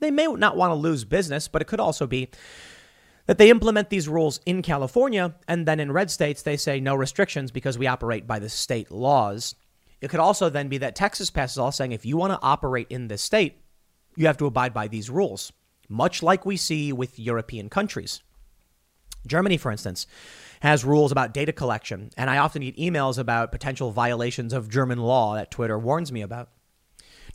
[0.00, 2.28] They may not want to lose business, but it could also be
[3.26, 6.94] that they implement these rules in California and then in red states they say no
[6.94, 9.54] restrictions because we operate by the state laws.
[10.00, 12.42] It could also then be that Texas passes a law saying if you want to
[12.42, 13.58] operate in this state,
[14.14, 15.52] you have to abide by these rules,
[15.88, 18.22] much like we see with European countries.
[19.26, 20.06] Germany, for instance,
[20.60, 24.98] has rules about data collection, and I often get emails about potential violations of German
[24.98, 26.50] law that Twitter warns me about.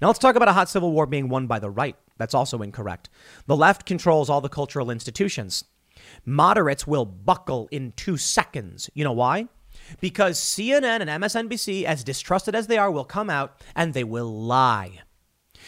[0.02, 1.96] Now let's talk about a hot civil war being won by the right.
[2.18, 3.10] That's also incorrect.
[3.46, 5.64] The left controls all the cultural institutions.
[6.26, 8.90] Moderates will buckle in two seconds.
[8.94, 9.48] You know why?
[10.00, 14.32] Because CNN and MSNBC, as distrusted as they are, will come out and they will
[14.32, 15.02] lie.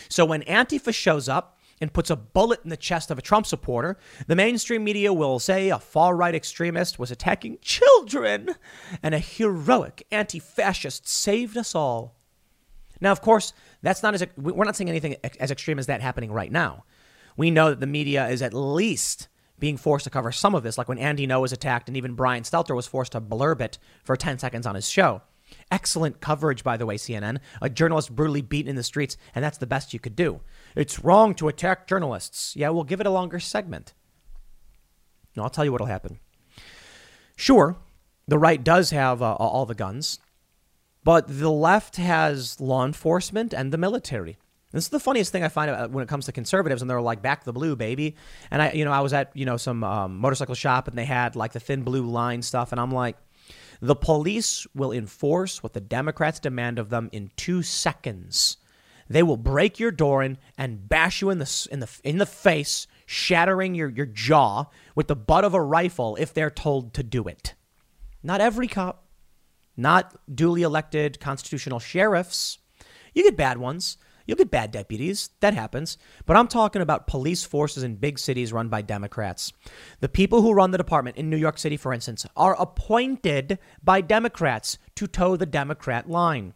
[0.09, 3.45] So when Antifa shows up and puts a bullet in the chest of a Trump
[3.45, 3.97] supporter,
[4.27, 8.55] the mainstream media will say a far right extremist was attacking children
[9.01, 12.15] and a heroic anti fascist saved us all.
[13.01, 16.31] Now, of course, that's not as we're not seeing anything as extreme as that happening
[16.31, 16.85] right now.
[17.35, 19.27] We know that the media is at least
[19.59, 22.15] being forced to cover some of this, like when Andy Ngo was attacked and even
[22.15, 25.21] Brian Stelter was forced to blurb it for 10 seconds on his show.
[25.71, 27.39] Excellent coverage, by the way, CNN.
[27.61, 30.41] A journalist brutally beaten in the streets, and that's the best you could do.
[30.75, 32.55] It's wrong to attack journalists.
[32.55, 33.93] Yeah, we'll give it a longer segment.
[35.35, 36.19] No, I'll tell you what'll happen.
[37.35, 37.77] Sure,
[38.27, 40.19] the right does have uh, all the guns,
[41.03, 44.37] but the left has law enforcement and the military.
[44.73, 47.01] This is the funniest thing I find uh, when it comes to conservatives, and they're
[47.01, 48.15] like, "Back the blue, baby."
[48.49, 51.05] And I, you know, I was at you know some um, motorcycle shop, and they
[51.05, 53.15] had like the thin blue line stuff, and I'm like,
[53.81, 58.57] the police will enforce what the Democrats demand of them in two seconds.
[59.09, 62.25] They will break your door in and bash you in the in the in the
[62.25, 64.65] face, shattering your, your jaw
[64.95, 67.53] with the butt of a rifle if they're told to do it.
[68.23, 69.05] Not every cop,
[69.77, 72.57] not duly elected constitutional sheriffs.
[73.13, 73.97] You get bad ones.
[74.25, 75.29] You'll get bad deputies.
[75.41, 75.97] That happens.
[76.25, 79.53] But I'm talking about police forces in big cities run by Democrats.
[79.99, 84.01] The people who run the department in New York City, for instance, are appointed by
[84.01, 86.53] Democrats to toe the Democrat line.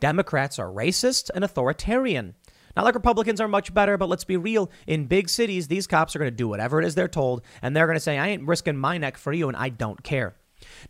[0.00, 2.34] Democrats are racist and authoritarian.
[2.76, 4.70] Not like Republicans are much better, but let's be real.
[4.86, 7.74] In big cities, these cops are going to do whatever it is they're told, and
[7.74, 10.36] they're going to say, I ain't risking my neck for you, and I don't care.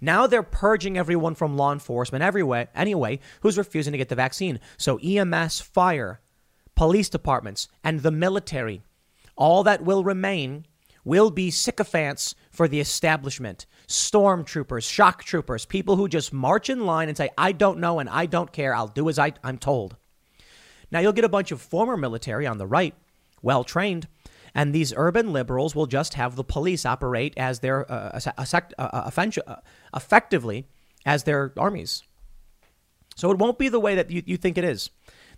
[0.00, 4.60] Now they're purging everyone from law enforcement everywhere, anyway who's refusing to get the vaccine.
[4.76, 6.20] So EMS, fire,
[6.74, 8.82] police departments, and the military,
[9.36, 10.66] all that will remain
[11.04, 13.64] will be sycophants for the establishment.
[13.86, 18.08] Stormtroopers, shock troopers, people who just march in line and say, I don't know and
[18.08, 18.74] I don't care.
[18.74, 19.96] I'll do as I, I'm told.
[20.90, 22.94] Now you'll get a bunch of former military on the right,
[23.40, 24.08] well trained,
[24.56, 28.44] and these urban liberals will just have the police operate as their uh, uh,
[28.78, 29.10] uh,
[29.46, 29.56] uh,
[29.94, 30.66] effectively
[31.04, 32.02] as their armies.
[33.16, 34.88] So it won't be the way that you, you think it is.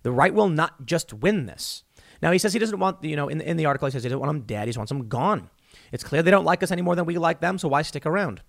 [0.05, 1.83] The right will not just win this.
[2.23, 4.09] Now he says he doesn't want you know in, in the article he says he
[4.09, 4.69] doesn't want them dead.
[4.69, 5.51] He wants them gone.
[5.91, 7.59] It's clear they don't like us any more than we like them.
[7.59, 8.41] So why stick around?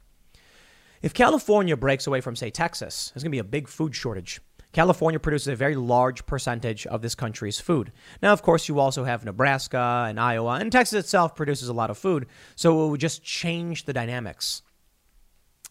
[1.01, 4.39] If California breaks away from say Texas, there's going to be a big food shortage.
[4.72, 7.91] California produces a very large percentage of this country's food.
[8.22, 11.89] Now, of course, you also have Nebraska and Iowa, and Texas itself produces a lot
[11.89, 14.61] of food, so it would just change the dynamics.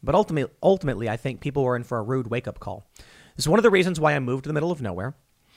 [0.02, 2.88] But ultimately, ultimately, I think people were in for a rude wake up call.
[3.36, 5.14] This is one of the reasons why I moved to the middle of nowhere.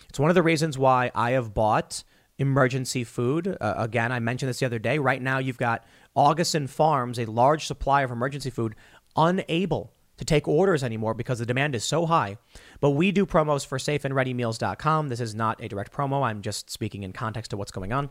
[0.09, 2.03] It's one of the reasons why I have bought
[2.37, 3.57] emergency food.
[3.59, 4.99] Uh, again, I mentioned this the other day.
[4.99, 5.85] Right now, you've got
[6.15, 8.75] Augason Farms, a large supply of emergency food,
[9.15, 12.37] unable to take orders anymore because the demand is so high.
[12.82, 15.07] But we do promos for safeandreadymeals.com.
[15.07, 16.23] This is not a direct promo.
[16.23, 18.09] I'm just speaking in context to what's going on,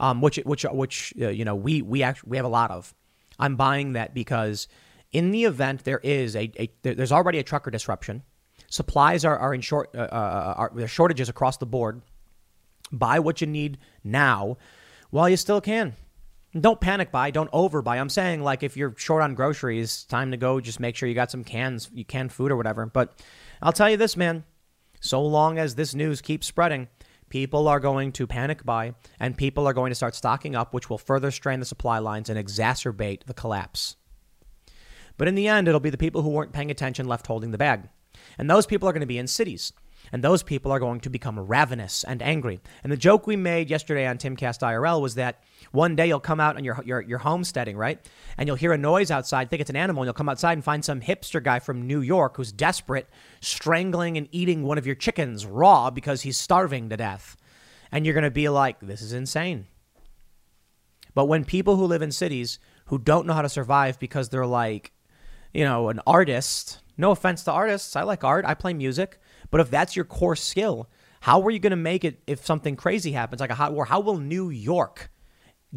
[0.00, 2.92] um, which which which uh, you know we we actually we have a lot of.
[3.38, 4.66] I'm buying that because
[5.12, 8.22] in the event there is a, a there's already a trucker disruption
[8.68, 12.02] Supplies are, are in short, uh, uh, are, there shortages across the board.
[12.90, 14.58] Buy what you need now
[15.10, 15.94] while you still can.
[16.58, 18.00] Don't panic buy, don't overbuy.
[18.00, 21.14] I'm saying like if you're short on groceries, time to go just make sure you
[21.14, 22.86] got some cans, you canned food or whatever.
[22.86, 23.20] But
[23.62, 24.44] I'll tell you this, man.
[25.00, 26.88] So long as this news keeps spreading,
[27.28, 30.88] people are going to panic buy and people are going to start stocking up, which
[30.90, 33.96] will further strain the supply lines and exacerbate the collapse.
[35.16, 37.58] But in the end, it'll be the people who weren't paying attention left holding the
[37.58, 37.88] bag.
[38.38, 39.72] And those people are going to be in cities.
[40.12, 42.60] And those people are going to become ravenous and angry.
[42.82, 45.42] And the joke we made yesterday on Timcast IRL was that
[45.72, 47.98] one day you'll come out on your, your, your homesteading, right?
[48.36, 50.64] And you'll hear a noise outside, think it's an animal, and you'll come outside and
[50.64, 53.08] find some hipster guy from New York who's desperate,
[53.40, 57.36] strangling and eating one of your chickens raw because he's starving to death.
[57.90, 59.66] And you're going to be like, this is insane.
[61.14, 64.46] But when people who live in cities who don't know how to survive because they're
[64.46, 64.92] like,
[65.52, 67.94] you know, an artist no offense to artists.
[67.96, 68.44] I like art.
[68.44, 69.20] I play music.
[69.56, 70.86] But if that's your core skill,
[71.20, 73.86] how are you going to make it if something crazy happens, like a hot war?
[73.86, 75.10] How will New York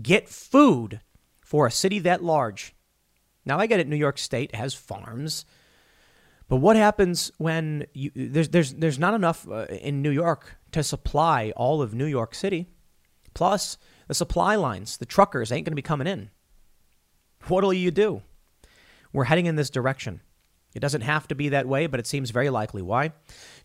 [0.01, 0.99] get food
[1.39, 2.75] for a city that large?
[3.45, 3.87] Now, I get it.
[3.87, 5.45] New York State has farms.
[6.49, 10.83] But what happens when you, there's, there's, there's not enough uh, in New York to
[10.83, 12.67] supply all of New York City?
[13.33, 13.77] Plus,
[14.09, 16.31] the supply lines, the truckers ain't going to be coming in.
[17.47, 18.23] What'll you do?
[19.13, 20.19] We're heading in this direction.
[20.75, 22.81] It doesn't have to be that way, but it seems very likely.
[22.81, 23.11] Why?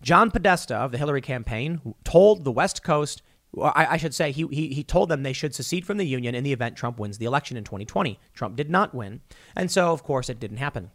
[0.02, 3.22] John Podesta of the Hillary campaign told the West Coast,
[3.60, 6.34] I, I should say, he, he, he told them they should secede from the Union
[6.34, 8.18] in the event Trump wins the election in 2020.
[8.32, 9.20] Trump did not win.
[9.54, 10.90] And so, of course, it didn't happen.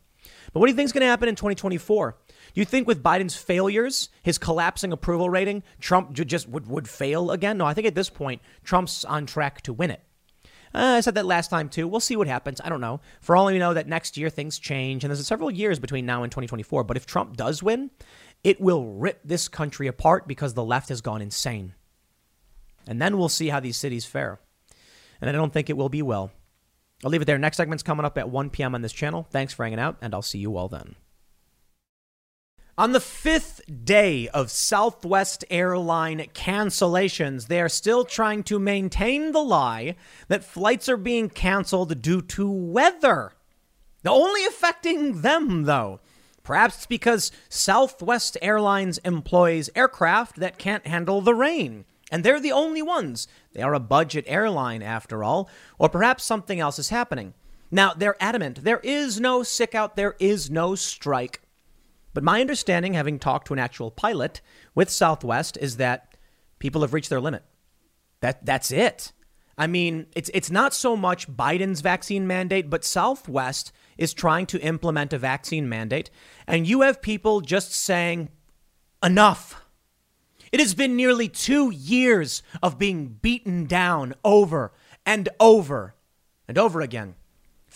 [0.51, 2.18] But what do you think is going to happen in 2024?
[2.53, 7.32] Do you think with Biden's failures, his collapsing approval rating, Trump just would, would fail
[7.32, 7.57] again?
[7.57, 10.01] No, I think at this point, Trump's on track to win it.
[10.74, 11.88] Uh, I said that last time too.
[11.88, 12.61] We'll see what happens.
[12.63, 13.01] I don't know.
[13.22, 16.24] For all we know, that next year things change, and there's several years between now
[16.24, 16.84] and 2024.
[16.84, 17.91] But if Trump does win,
[18.43, 21.74] it will rip this country apart because the left has gone insane.
[22.88, 24.39] And then we'll see how these cities fare.
[25.22, 26.32] And I don't think it will be well.
[27.03, 27.38] I'll leave it there.
[27.38, 28.76] Next segment's coming up at 1 p.m.
[28.76, 29.28] on this channel.
[29.32, 30.95] Thanks for hanging out, and I'll see you all then.
[32.80, 39.43] On the fifth day of Southwest airline cancellations, they are still trying to maintain the
[39.43, 39.97] lie
[40.30, 43.34] that flights are being canceled due to weather.
[44.03, 45.99] The only affecting them, though.
[46.41, 52.53] Perhaps it's because Southwest Airlines employs aircraft that can't handle the rain, and they're the
[52.53, 53.27] only ones.
[53.51, 55.49] They are a budget airline, after all,
[55.80, 57.34] or perhaps something else is happening.
[57.69, 61.41] Now, they're adamant there is no sick out, there is no strike.
[62.14, 64.41] But my understanding, having talked to an actual pilot
[64.76, 66.18] with Southwest, is that
[66.57, 67.43] people have reached their limit.
[68.22, 69.14] That that's it.
[69.57, 74.62] I mean, it's it's not so much Biden's vaccine mandate, but Southwest is trying to
[74.62, 76.10] implement a vaccine mandate,
[76.47, 78.30] and you have people just saying
[79.03, 79.62] enough.
[80.51, 84.72] It has been nearly 2 years of being beaten down over
[85.05, 85.93] and over
[86.47, 87.16] and over again.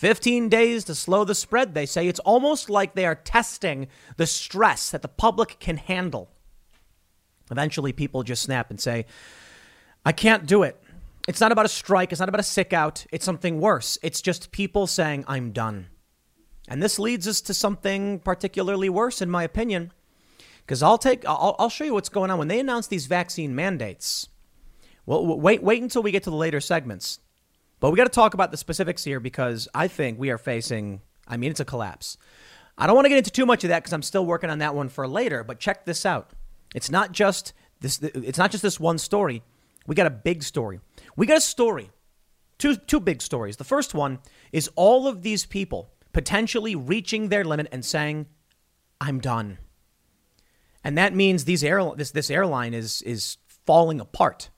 [0.04, 2.08] 15 days to slow the spread, they say.
[2.08, 3.88] It's almost like they are testing
[4.18, 6.28] the stress that the public can handle.
[7.50, 9.06] Eventually, people just snap and say,
[10.04, 10.78] I can't do it.
[11.26, 12.12] It's not about a strike.
[12.12, 13.06] It's not about a sick out.
[13.12, 13.96] It's something worse.
[14.02, 15.86] It's just people saying, I'm done.
[16.68, 19.90] And this leads us to something particularly worse, in my opinion,
[20.66, 23.54] because I'll take, I'll, I'll show you what's going on when they announce these vaccine
[23.54, 24.28] mandates.
[25.06, 27.20] Well, wait, wait until we get to the later segments.
[27.84, 31.02] But we got to talk about the specifics here because I think we are facing,
[31.28, 32.16] I mean, it's a collapse.
[32.78, 34.60] I don't want to get into too much of that because I'm still working on
[34.60, 36.30] that one for later, but check this out.
[36.74, 39.42] It's not just this it's not just this one story.
[39.86, 40.80] We got a big story.
[41.14, 41.90] We got a story.
[42.56, 43.58] Two two big stories.
[43.58, 44.20] The first one
[44.50, 48.28] is all of these people potentially reaching their limit and saying,
[48.98, 49.58] "I'm done."
[50.82, 54.48] And that means these air, this this airline is is falling apart.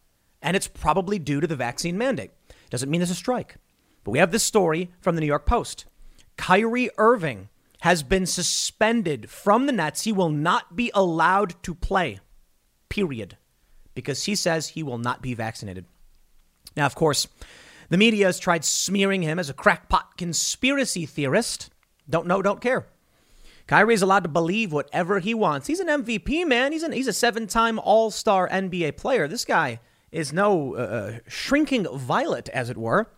[0.40, 2.30] And it's probably due to the vaccine mandate.
[2.70, 3.56] Doesn't mean there's a strike.
[4.04, 5.84] But we have this story from the New York Post.
[6.36, 7.48] Kyrie Irving
[7.80, 10.04] has been suspended from the Nets.
[10.04, 12.20] He will not be allowed to play,
[12.88, 13.36] period,
[13.94, 15.86] because he says he will not be vaccinated.
[16.76, 17.26] Now, of course,
[17.88, 21.70] the media has tried smearing him as a crackpot conspiracy theorist.
[22.08, 22.86] Don't know, don't care.
[23.66, 25.66] Kyrie's allowed to believe whatever he wants.
[25.66, 26.72] He's an MVP, man.
[26.72, 29.26] He's, an, he's a seven time All Star NBA player.
[29.26, 29.80] This guy
[30.12, 33.10] is no uh, uh, shrinking violet, as it were.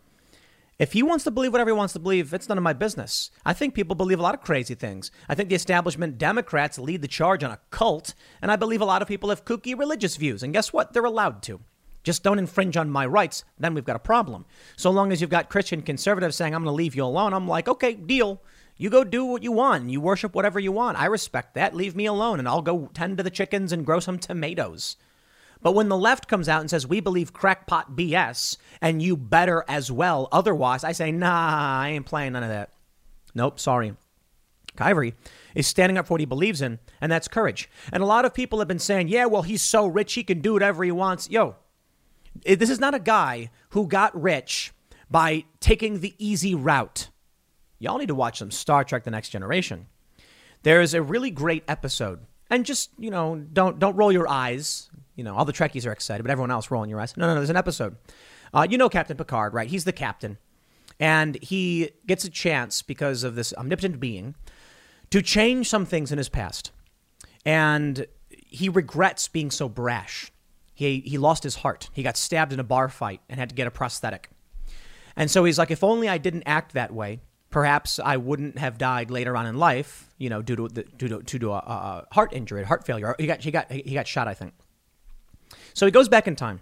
[0.79, 3.33] If he wants to believe whatever he wants to believe, it's none of my business.
[3.45, 5.11] I think people believe a lot of crazy things.
[5.29, 8.85] I think the establishment Democrats lead the charge on a cult, and I believe a
[8.85, 10.45] lot of people have kooky religious views.
[10.45, 10.93] And guess what?
[10.93, 11.61] They're allowed to.
[12.05, 14.47] Just don't infringe on my rights, then we've got a problem.
[14.77, 17.49] So long as you've got Christian conservatives saying, I'm going to leave you alone, I'm
[17.49, 18.41] like, okay, deal.
[18.77, 19.91] You go do what you want.
[19.91, 20.97] You worship whatever you want.
[20.97, 21.75] I respect that.
[21.75, 24.97] Leave me alone, and I'll go tend to the chickens and grow some tomatoes.
[25.63, 29.65] But when the left comes out and says, we believe crackpot BS and you better
[29.69, 32.71] as well, otherwise, I say, nah, I ain't playing none of that.
[33.35, 33.95] Nope, sorry.
[34.77, 35.15] Kyrie
[35.57, 37.69] is standing up for what he believes in, and that's courage.
[37.93, 40.41] And a lot of people have been saying, yeah, well, he's so rich, he can
[40.41, 41.29] do whatever he wants.
[41.29, 41.57] Yo,
[42.45, 44.73] this is not a guy who got rich
[45.11, 47.09] by taking the easy route.
[47.81, 49.87] Y'all need to watch some Star Trek The Next Generation.
[50.63, 52.21] There's a really great episode.
[52.51, 54.88] And just, you know, don't don't roll your eyes
[55.19, 57.17] you know, all the Trekkies are excited, but everyone else rolling your eyes.
[57.17, 57.41] No, no, no.
[57.41, 57.97] There's an episode.
[58.55, 59.69] Uh, you know Captain Picard, right?
[59.69, 60.39] He's the captain,
[61.01, 64.37] and he gets a chance because of this omnipotent being
[65.11, 66.71] to change some things in his past,
[67.45, 70.31] and he regrets being so brash.
[70.73, 71.91] He he lost his heart.
[71.93, 74.31] He got stabbed in a bar fight and had to get a prosthetic.
[75.17, 77.19] And so he's like, if only I didn't act that way,
[77.51, 81.09] perhaps I wouldn't have died later on in life, you know, due to the, due
[81.09, 83.17] to, due to a, a heart injury, heart failure.
[83.19, 84.55] He got he got he got shot, I think.
[85.79, 86.59] So he goes back in time.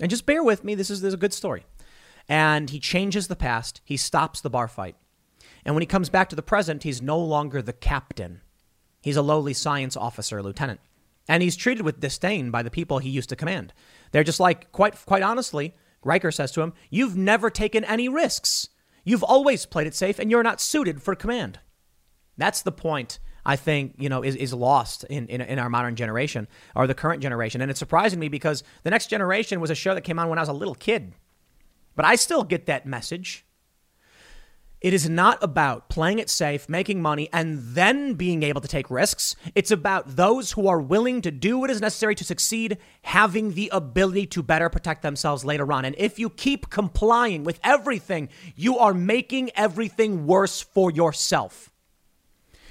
[0.00, 1.64] And just bear with me, this is, this is a good story.
[2.28, 4.94] And he changes the past, he stops the bar fight.
[5.64, 8.40] And when he comes back to the present, he's no longer the captain.
[9.00, 10.78] He's a lowly science officer, lieutenant.
[11.28, 13.72] And he's treated with disdain by the people he used to command.
[14.12, 18.68] They're just like, quite, quite honestly, Riker says to him, You've never taken any risks.
[19.02, 21.58] You've always played it safe, and you're not suited for command.
[22.38, 25.96] That's the point I think, you know, is, is lost in, in, in, our modern
[25.96, 27.60] generation or the current generation.
[27.60, 30.38] And it's surprising me because The Next Generation was a show that came on when
[30.38, 31.14] I was a little kid.
[31.96, 33.44] But I still get that message.
[34.80, 38.90] It is not about playing it safe, making money, and then being able to take
[38.90, 39.36] risks.
[39.54, 43.70] It's about those who are willing to do what is necessary to succeed, having the
[43.72, 45.84] ability to better protect themselves later on.
[45.84, 51.71] And if you keep complying with everything, you are making everything worse for yourself.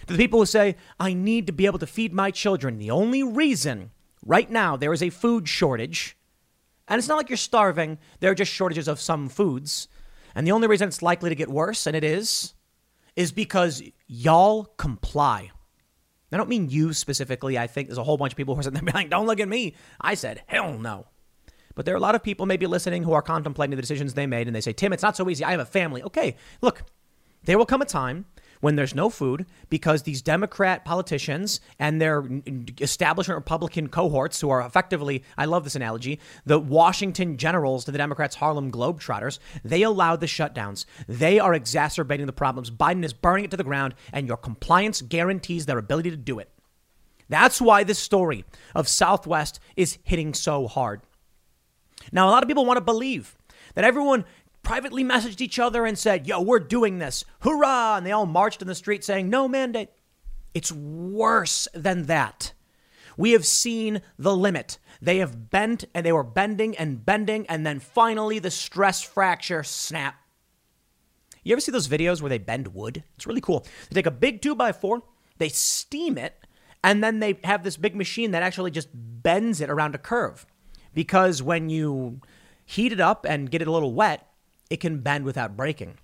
[0.08, 2.92] To the people who say, I need to be able to feed my children, the
[2.92, 3.92] only reason
[4.26, 6.18] right now there is a food shortage,
[6.88, 9.88] and it's not like you're starving, there are just shortages of some foods
[10.36, 12.54] and the only reason it's likely to get worse, and it is,
[13.16, 15.52] is because y'all comply.
[16.32, 17.58] I don't mean you specifically.
[17.58, 19.42] I think there's a whole bunch of people who are sitting there like, don't look
[19.42, 19.76] at me.
[20.00, 21.08] I said, hell no.
[21.76, 24.28] But there are a lot of people maybe listening who are contemplating the decisions they
[24.28, 25.44] made and they say, Tim, it's not so easy.
[25.44, 26.04] I have a family.
[26.04, 26.84] Okay, look,
[27.44, 28.26] there will come a time
[28.62, 32.24] when there's no food because these Democrat politicians and their
[32.80, 37.98] establishment Republican cohorts, who are effectively, I love this analogy, the Washington generals to the
[37.98, 40.86] Democrats' Harlem Globetrotters, they allowed the shutdowns.
[41.08, 42.72] They are exacerbating the problems.
[42.72, 46.40] Biden is burning it to the ground, and your compliance guarantees their ability to do
[46.40, 46.50] it.
[47.30, 48.46] That's why this story
[48.76, 51.02] of Southwest is hitting so hard.
[52.12, 53.38] Now, a lot of people want to believe
[53.74, 54.26] that everyone
[54.64, 57.26] privately messaged each other and said, Yo, we're doing this.
[57.42, 57.96] Hoorah!
[57.98, 59.90] And they all marched in the street saying, No mandate.
[60.54, 62.54] It's worse than that.
[63.18, 64.78] We have seen the limit.
[65.02, 69.64] They have bent and they were bending and bending, and then finally the stress fracture
[69.64, 70.16] snap.
[71.44, 73.04] You ever see those videos where they bend wood?
[73.16, 73.66] It's really cool.
[73.90, 75.02] They take a big two by four,
[75.38, 76.36] they steam it,
[76.84, 80.46] and then they have this big machine that actually just bends it around a curve.
[80.94, 82.22] Because when you
[82.66, 84.28] heat it up and get it a little wet,
[84.72, 85.98] it can bend without breaking.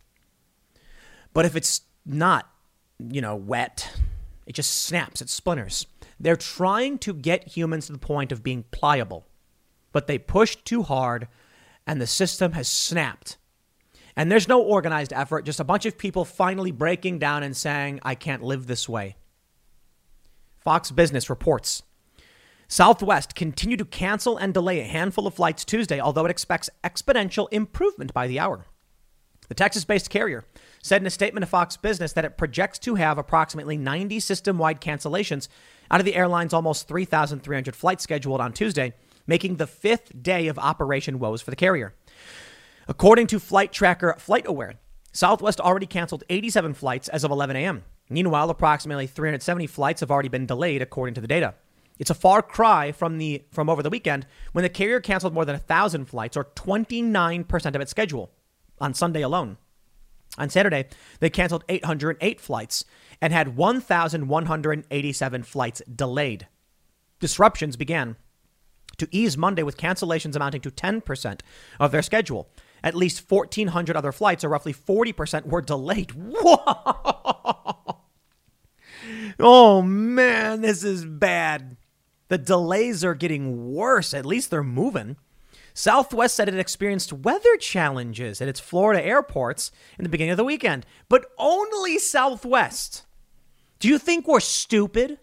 [1.34, 2.52] But if it's not,
[3.00, 3.98] you know, wet,
[4.46, 5.88] it just snaps, it splinters.
[6.20, 9.26] They're trying to get humans to the point of being pliable,
[9.94, 11.30] but they pushed too hard
[11.86, 13.38] and the system has snapped.
[14.18, 18.02] And there's no organized effort, just a bunch of people finally breaking down and saying,
[18.04, 19.16] I can't live this way.
[20.58, 21.84] Fox Business reports
[22.70, 27.48] Southwest continued to cancel and delay a handful of flights Tuesday, although it expects exponential
[27.52, 28.66] improvement by the hour.
[29.48, 30.44] The Texas based carrier
[30.84, 34.58] said in a statement to Fox Business that it projects to have approximately 90 system
[34.58, 35.48] wide cancellations
[35.90, 38.94] out of the airline's almost 3,300 flights scheduled on Tuesday,
[39.26, 41.94] making the fifth day of operation woes for the carrier.
[42.90, 44.74] According to flight tracker FlightAware,
[45.14, 47.84] Southwest already canceled 87 flights as of 11 a.m.
[48.10, 51.56] Meanwhile, approximately 370 flights have already been delayed, according to the data.
[52.00, 55.46] It's a far cry from the from over the weekend when the carrier canceled more
[55.46, 58.32] than a thousand flights, or 29% of its schedule,
[58.80, 59.58] on Sunday alone.
[60.38, 60.86] On Saturday,
[61.20, 62.86] they canceled 808 flights
[63.22, 66.48] and had 1,187 flights delayed.
[67.20, 68.18] Disruptions began
[68.98, 71.40] to ease Monday with cancellations amounting to 10%
[71.80, 72.50] of their schedule.
[72.84, 76.12] At least 1,400 other flights, or roughly 40%, were delayed.
[76.16, 77.98] Whoa!
[79.40, 81.77] Oh man, this is bad.
[82.28, 84.14] The delays are getting worse.
[84.14, 85.18] At least they're moving.
[85.74, 90.44] Southwest said it experienced weather challenges at its Florida airports in the beginning of the
[90.44, 93.06] weekend, but only Southwest.
[93.80, 95.20] Do you think we're stupid?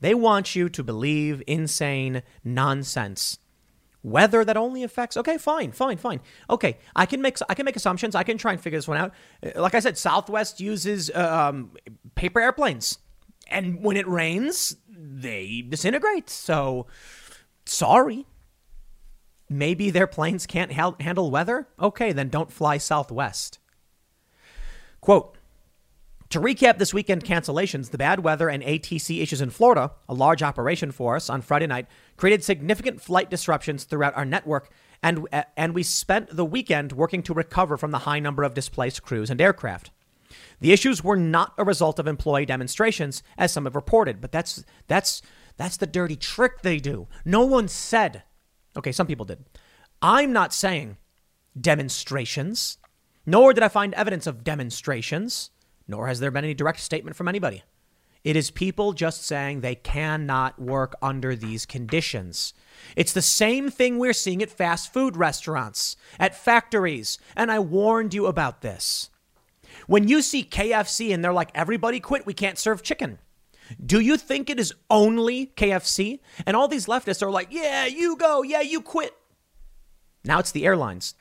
[0.00, 3.38] They want you to believe insane nonsense.
[4.02, 6.20] Weather that only affects okay, fine, fine, fine.
[6.48, 8.14] Okay, I can make I can make assumptions.
[8.14, 9.12] I can try and figure this one out.
[9.56, 11.72] Like I said, Southwest uses um,
[12.14, 12.98] paper airplanes,
[13.48, 16.28] and when it rains, they disintegrate.
[16.28, 16.86] So,
[17.64, 18.26] sorry.
[19.48, 21.68] Maybe their planes can't ha- handle weather?
[21.80, 23.58] Okay, then don't fly southwest.
[25.00, 25.38] Quote
[26.30, 30.42] To recap this weekend cancellations, the bad weather and ATC issues in Florida, a large
[30.42, 31.86] operation for us on Friday night,
[32.16, 34.70] created significant flight disruptions throughout our network,
[35.02, 35.26] and,
[35.56, 39.30] and we spent the weekend working to recover from the high number of displaced crews
[39.30, 39.92] and aircraft.
[40.60, 44.64] The issues were not a result of employee demonstrations, as some have reported, but that's
[44.86, 45.22] that's
[45.56, 47.08] that's the dirty trick they do.
[47.24, 48.22] No one said.
[48.76, 49.44] Okay, some people did.
[50.00, 50.96] I'm not saying
[51.60, 52.78] demonstrations,
[53.26, 55.50] nor did I find evidence of demonstrations,
[55.86, 57.62] nor has there been any direct statement from anybody.
[58.24, 62.52] It is people just saying they cannot work under these conditions.
[62.96, 68.14] It's the same thing we're seeing at fast food restaurants, at factories, and I warned
[68.14, 69.10] you about this.
[69.88, 73.18] When you see KFC and they're like, everybody quit, we can't serve chicken.
[73.84, 76.20] Do you think it is only KFC?
[76.46, 79.14] And all these leftists are like, yeah, you go, yeah, you quit.
[80.24, 81.14] Now it's the airlines.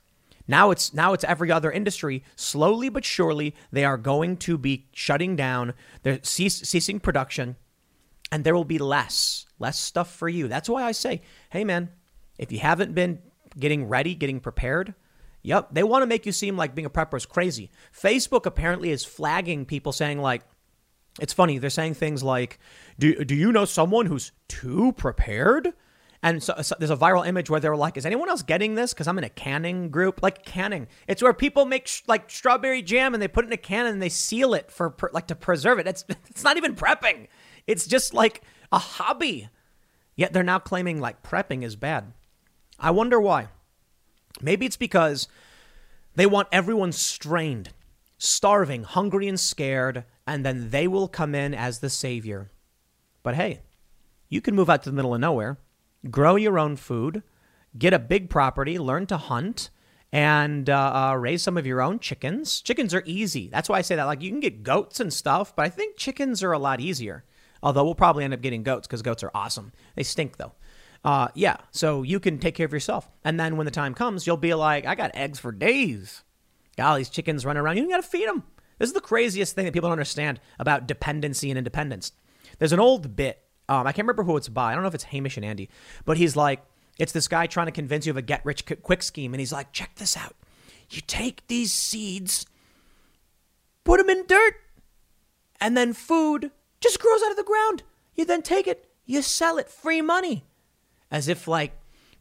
[0.50, 2.24] Now it's now it's every other industry.
[2.36, 5.74] Slowly but surely, they are going to be shutting down.
[6.04, 7.56] They're ceasing production,
[8.32, 10.48] and there will be less less stuff for you.
[10.48, 11.22] That's why I say,
[11.52, 11.90] hey man,
[12.38, 13.20] if you haven't been
[13.58, 14.94] getting ready, getting prepared,
[15.48, 17.72] Yep, they want to make you seem like being a prepper is crazy.
[17.98, 20.42] Facebook apparently is flagging people saying like,
[21.22, 21.58] it's funny.
[21.58, 22.60] They're saying things like,
[23.00, 25.74] "Do do you know someone who's too prepared?"
[26.22, 28.94] And so, so there's a viral image where they're like, "Is anyone else getting this?"
[28.94, 30.90] Because I'm in a canning group, like canning.
[31.08, 33.86] It's where people make sh- like strawberry jam and they put it in a can
[33.86, 35.88] and they seal it for like to preserve it.
[35.88, 37.30] It's it's not even prepping.
[37.68, 38.42] It's just like
[38.74, 39.48] a hobby.
[40.18, 42.12] Yet they're now claiming like prepping is bad.
[42.78, 43.48] I wonder why.
[44.42, 45.28] Maybe it's because
[46.16, 47.70] they want everyone strained,
[48.18, 52.52] starving, hungry, and scared, and then they will come in as the savior.
[53.24, 53.62] But hey,
[54.30, 55.58] you can move out to the middle of nowhere,
[56.10, 57.24] grow your own food,
[57.78, 59.70] get a big property, learn to hunt,
[60.12, 62.62] and uh, uh, raise some of your own chickens.
[62.62, 63.50] Chickens are easy.
[63.50, 64.06] That's why I say that.
[64.06, 67.26] Like, you can get goats and stuff, but I think chickens are a lot easier.
[67.62, 69.74] Although we'll probably end up getting goats because goats are awesome.
[69.96, 70.54] They stink, though.
[71.04, 73.10] Uh, yeah, so you can take care of yourself.
[73.24, 76.24] And then when the time comes, you'll be like, I got eggs for days.
[76.76, 77.78] Got all these chickens running around.
[77.78, 78.44] You got to feed them.
[78.78, 82.12] This is the craziest thing that people don't understand about dependency and independence.
[82.60, 83.42] There's an old bit.
[83.70, 84.72] Um, I can't remember who it's by.
[84.72, 85.70] I don't know if it's Hamish and Andy,
[86.06, 86.64] but he's like,
[86.98, 89.34] it's this guy trying to convince you of a get rich quick scheme.
[89.34, 90.36] And he's like, check this out.
[90.90, 92.46] You take these seeds,
[93.84, 94.56] put them in dirt,
[95.60, 97.84] and then food just grows out of the ground.
[98.16, 100.46] You then take it, you sell it, free money.
[101.12, 101.74] As if like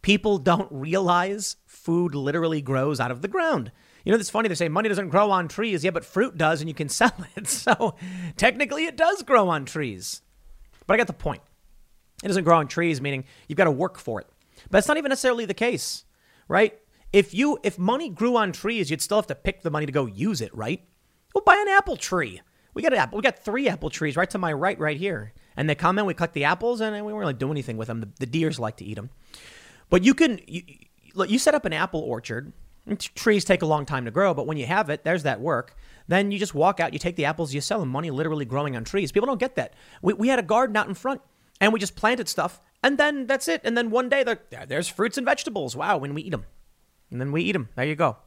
[0.02, 3.72] people don't realize food literally grows out of the ground.
[4.04, 4.48] You know, it's funny.
[4.48, 5.82] They say money doesn't grow on trees.
[5.82, 7.48] Yeah, but fruit does, and you can sell it.
[7.48, 7.96] So
[8.36, 10.22] technically, it does grow on trees.
[10.86, 11.42] But I got the point.
[12.22, 14.28] It doesn't grow on trees, meaning you've got to work for it.
[14.70, 16.04] But it's not even necessarily the case,
[16.48, 16.78] right?
[17.12, 19.92] If you if money grew on trees, you'd still have to pick the money to
[19.92, 20.82] go use it, right?
[21.34, 22.40] Well, buy an apple tree.
[22.74, 23.16] We got an apple.
[23.16, 25.32] We got three apple trees right to my right, right here.
[25.56, 27.88] And they come in, we collect the apples, and we don't really do anything with
[27.88, 28.00] them.
[28.00, 29.10] The, the deers like to eat them.
[29.88, 30.62] But you can you,
[31.14, 32.52] you set up an apple orchard
[32.96, 35.76] Trees take a long time to grow, but when you have it, there's that work.
[36.06, 37.88] Then you just walk out, you take the apples, you sell them.
[37.88, 39.10] Money literally growing on trees.
[39.10, 39.74] People don't get that.
[40.02, 41.20] We, we had a garden out in front,
[41.60, 43.60] and we just planted stuff, and then that's it.
[43.64, 44.24] And then one day,
[44.68, 45.74] there's fruits and vegetables.
[45.74, 46.44] Wow, when we eat them.
[47.10, 47.70] And then we eat them.
[47.74, 48.18] There you go.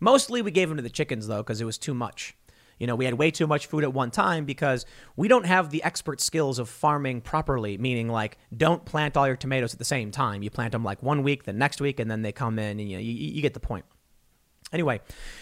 [0.00, 2.34] Mostly we gave them to the chickens, though, because it was too much.
[2.82, 5.70] You know, we had way too much food at one time because we don't have
[5.70, 9.84] the expert skills of farming properly, meaning like don't plant all your tomatoes at the
[9.84, 10.42] same time.
[10.42, 12.90] You plant them like one week, the next week, and then they come in, and
[12.90, 13.84] you, know, you, you get the point.
[14.72, 15.00] Anyway,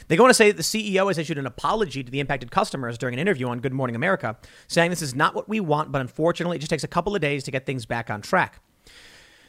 [0.08, 2.50] they go on to say that the CEO has issued an apology to the impacted
[2.50, 4.36] customers during an interview on Good Morning America,
[4.68, 7.22] saying this is not what we want, but unfortunately, it just takes a couple of
[7.22, 8.60] days to get things back on track.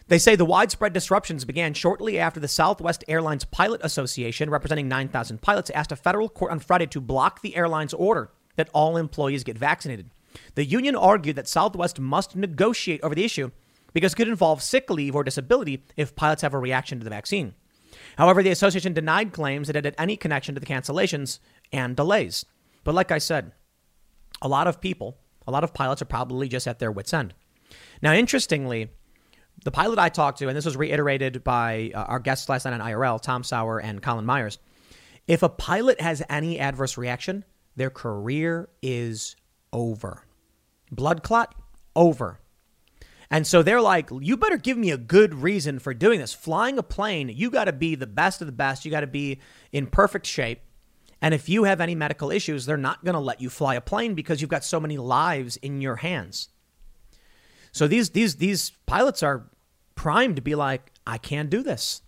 [0.07, 5.41] They say the widespread disruptions began shortly after the Southwest Airlines Pilot Association, representing 9,000
[5.41, 9.44] pilots, asked a federal court on Friday to block the airline's order that all employees
[9.44, 10.10] get vaccinated.
[10.56, 13.52] The union argued that Southwest must negotiate over the issue
[13.94, 17.10] because it could involve sick leave or disability if pilots have a reaction to the
[17.10, 17.53] vaccine.
[18.18, 21.40] However, the association denied claims that it had any connection to the cancellations
[21.72, 22.45] and delays.
[22.84, 23.52] But like I said,
[24.41, 25.18] a lot of people,
[25.48, 27.34] a lot of pilots are probably just at their wits' end.
[28.02, 28.90] Now, interestingly,
[29.63, 32.73] the pilot I talked to, and this was reiterated by uh, our guests last night
[32.73, 34.57] on IRL, Tom Sauer and Colin Myers,
[35.27, 39.35] if a pilot has any adverse reaction, their career is
[39.71, 40.25] over.
[40.91, 41.55] Blood clot,
[41.95, 42.39] over.
[43.29, 46.33] And so they're like, you better give me a good reason for doing this.
[46.33, 48.83] Flying a plane, you got to be the best of the best.
[48.83, 49.39] You got to be
[49.71, 50.59] in perfect shape.
[51.21, 53.81] And if you have any medical issues, they're not going to let you fly a
[53.81, 56.49] plane because you've got so many lives in your hands.
[57.72, 59.49] So these these these pilots are
[59.95, 62.02] primed to be like, I can't do this.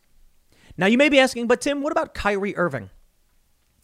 [0.78, 2.90] Now you may be asking, but Tim, what about Kyrie Irving?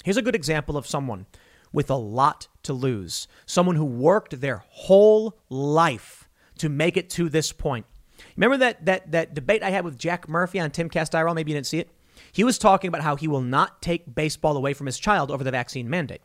[0.04, 1.28] Here's a good example of someone
[1.72, 6.28] with a lot to lose, someone who worked their whole life
[6.58, 7.86] to make it to this point.
[8.36, 11.36] Remember that that that debate I had with Jack Murphy on Timcast IRL?
[11.36, 11.90] Maybe you didn't see it.
[12.32, 15.44] He was talking about how he will not take baseball away from his child over
[15.44, 16.22] the vaccine mandate.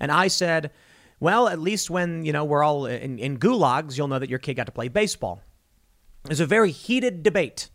[0.00, 0.70] And I said,
[1.20, 4.38] well, at least when, you know, we're all in, in gulags, you'll know that your
[4.38, 5.42] kid got to play baseball.
[6.24, 7.68] It was a very heated debate.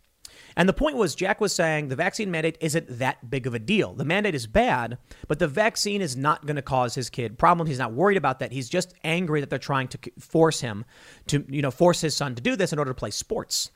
[0.56, 3.60] And the point was, Jack was saying the vaccine mandate isn't that big of a
[3.60, 3.94] deal.
[3.94, 7.70] The mandate is bad, but the vaccine is not going to cause his kid problems.
[7.70, 8.52] He's not worried about that.
[8.52, 10.86] He's just angry that they're trying to force him
[11.28, 13.72] to, you know, force his son to do this in order to play sports.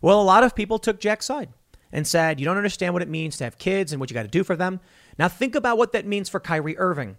[0.00, 1.50] Well, a lot of people took Jack's side
[1.92, 4.22] and said, you don't understand what it means to have kids and what you got
[4.22, 4.80] to do for them.
[5.18, 7.18] Now think about what that means for Kyrie Irving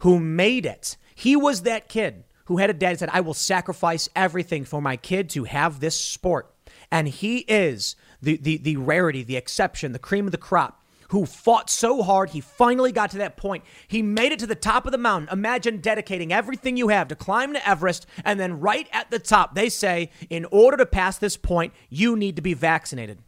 [0.00, 0.96] who made it.
[1.14, 4.80] He was that kid who had a dad who said, I will sacrifice everything for
[4.80, 6.52] my kid to have this sport.
[6.90, 11.26] And he is the, the, the rarity, the exception, the cream of the crop who
[11.26, 12.30] fought so hard.
[12.30, 13.64] He finally got to that point.
[13.86, 15.28] He made it to the top of the mountain.
[15.32, 19.54] Imagine dedicating everything you have to climb to Everest, and then right at the top,
[19.54, 23.20] they say, in order to pass this point, you need to be vaccinated.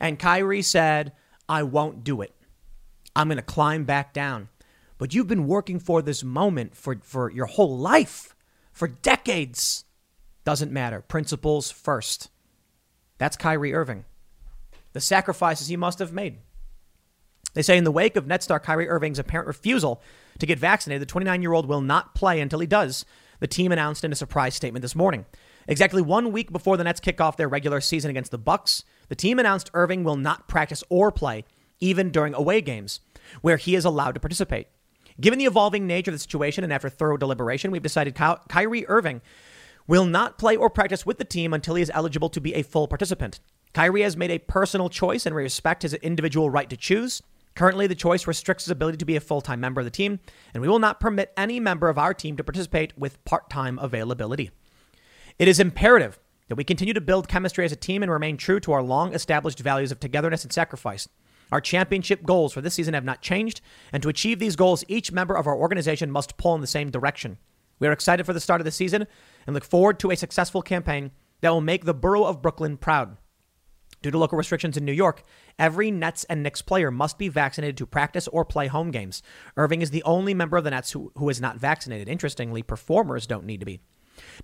[0.00, 1.12] And Kyrie said,
[1.48, 2.34] I won't do it.
[3.14, 4.48] I'm going to climb back down.
[5.04, 8.34] But you've been working for this moment for, for your whole life,
[8.72, 9.84] for decades.
[10.46, 11.02] Doesn't matter.
[11.02, 12.30] Principles first.
[13.18, 14.06] That's Kyrie Irving.
[14.94, 16.38] The sacrifices he must have made.
[17.52, 20.00] They say in the wake of net star Kyrie Irving's apparent refusal
[20.38, 23.04] to get vaccinated, the 29 year old will not play until he does,
[23.40, 25.26] the team announced in a surprise statement this morning.
[25.68, 29.14] Exactly one week before the Nets kick off their regular season against the Bucks, the
[29.14, 31.44] team announced Irving will not practice or play,
[31.78, 33.00] even during away games,
[33.42, 34.68] where he is allowed to participate.
[35.20, 38.86] Given the evolving nature of the situation and after thorough deliberation, we've decided Ky- Kyrie
[38.88, 39.22] Irving
[39.86, 42.62] will not play or practice with the team until he is eligible to be a
[42.62, 43.40] full participant.
[43.74, 47.22] Kyrie has made a personal choice and we respect his individual right to choose.
[47.54, 50.18] Currently, the choice restricts his ability to be a full time member of the team,
[50.52, 53.78] and we will not permit any member of our team to participate with part time
[53.78, 54.50] availability.
[55.38, 56.18] It is imperative
[56.48, 59.14] that we continue to build chemistry as a team and remain true to our long
[59.14, 61.08] established values of togetherness and sacrifice.
[61.52, 63.60] Our championship goals for this season have not changed,
[63.92, 66.90] and to achieve these goals, each member of our organization must pull in the same
[66.90, 67.38] direction.
[67.78, 69.06] We are excited for the start of the season
[69.46, 71.10] and look forward to a successful campaign
[71.40, 73.16] that will make the borough of Brooklyn proud.
[74.02, 75.22] Due to local restrictions in New York,
[75.58, 79.22] every Nets and Knicks player must be vaccinated to practice or play home games.
[79.56, 82.08] Irving is the only member of the Nets who, who is not vaccinated.
[82.08, 83.80] Interestingly, performers don't need to be.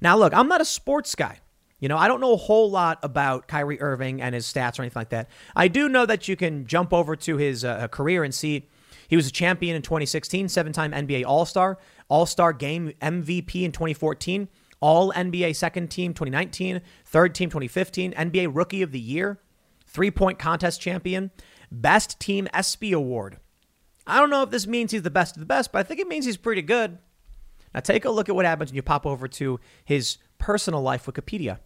[0.01, 1.41] Now, look, I'm not a sports guy.
[1.81, 4.83] You know, I don't know a whole lot about Kyrie Irving and his stats or
[4.83, 5.29] anything like that.
[5.57, 8.69] I do know that you can jump over to his uh, career and see
[9.09, 11.79] he was a champion in 2016, seven time NBA All Star,
[12.09, 14.49] All Star Game MVP in 2014,
[14.81, 19.41] All NBA Second Team 2019, Third Team 2015, NBA Rookie of the Year,
[19.87, 21.31] Three Point Contest Champion,
[21.73, 23.39] Best Team ESPY Award.
[24.07, 26.01] I don't know if this means he's the best of the best, but I think
[26.01, 26.99] it means he's pretty good.
[27.73, 31.07] Now, take a look at what happens when you pop over to his personal life
[31.07, 31.59] Wikipedia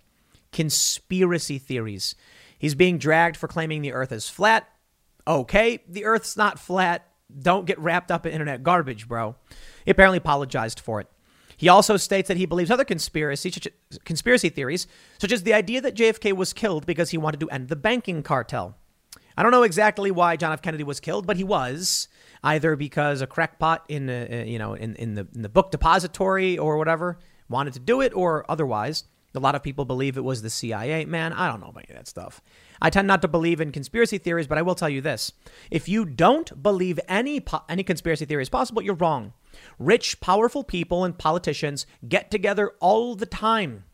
[0.55, 2.14] conspiracy theories.
[2.59, 4.66] He's being dragged for claiming the earth is flat.
[5.26, 7.06] Okay, the earth's not flat.
[7.36, 9.35] Don't get wrapped up in internet garbage, bro.
[9.85, 11.09] He apparently apologized for it.
[11.56, 13.52] He also states that he believes other conspiracy,
[14.05, 14.86] conspiracy theories,
[15.18, 18.22] such as the idea that JFK was killed because he wanted to end the banking
[18.22, 18.76] cartel.
[19.36, 20.62] I don't know exactly why John F.
[20.62, 22.09] Kennedy was killed, but he was
[22.44, 26.56] either because a crackpot in, uh, you know in, in the in the book depository
[26.59, 27.18] or whatever
[27.48, 29.05] wanted to do it, or otherwise.
[29.35, 31.05] A lot of people believe it was the CIA.
[31.05, 32.40] Man, I don't know about that stuff.
[32.81, 35.32] I tend not to believe in conspiracy theories, but I will tell you this:
[35.70, 39.32] if you don't believe any po- any conspiracy theory is possible, you're wrong.
[39.78, 43.85] Rich, powerful people and politicians get together all the time,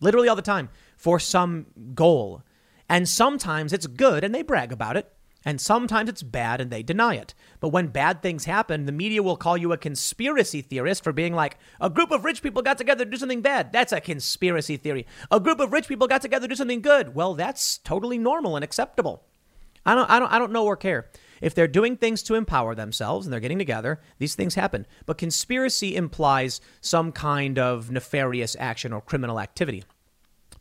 [0.00, 2.42] literally all the time, for some goal,
[2.88, 5.13] and sometimes it's good and they brag about it.
[5.44, 7.34] And sometimes it's bad and they deny it.
[7.60, 11.34] But when bad things happen, the media will call you a conspiracy theorist for being
[11.34, 13.70] like, a group of rich people got together to do something bad.
[13.70, 15.06] That's a conspiracy theory.
[15.30, 17.14] A group of rich people got together to do something good.
[17.14, 19.24] Well, that's totally normal and acceptable.
[19.84, 21.10] I don't, I don't, I don't know or care.
[21.42, 24.86] If they're doing things to empower themselves and they're getting together, these things happen.
[25.04, 29.84] But conspiracy implies some kind of nefarious action or criminal activity.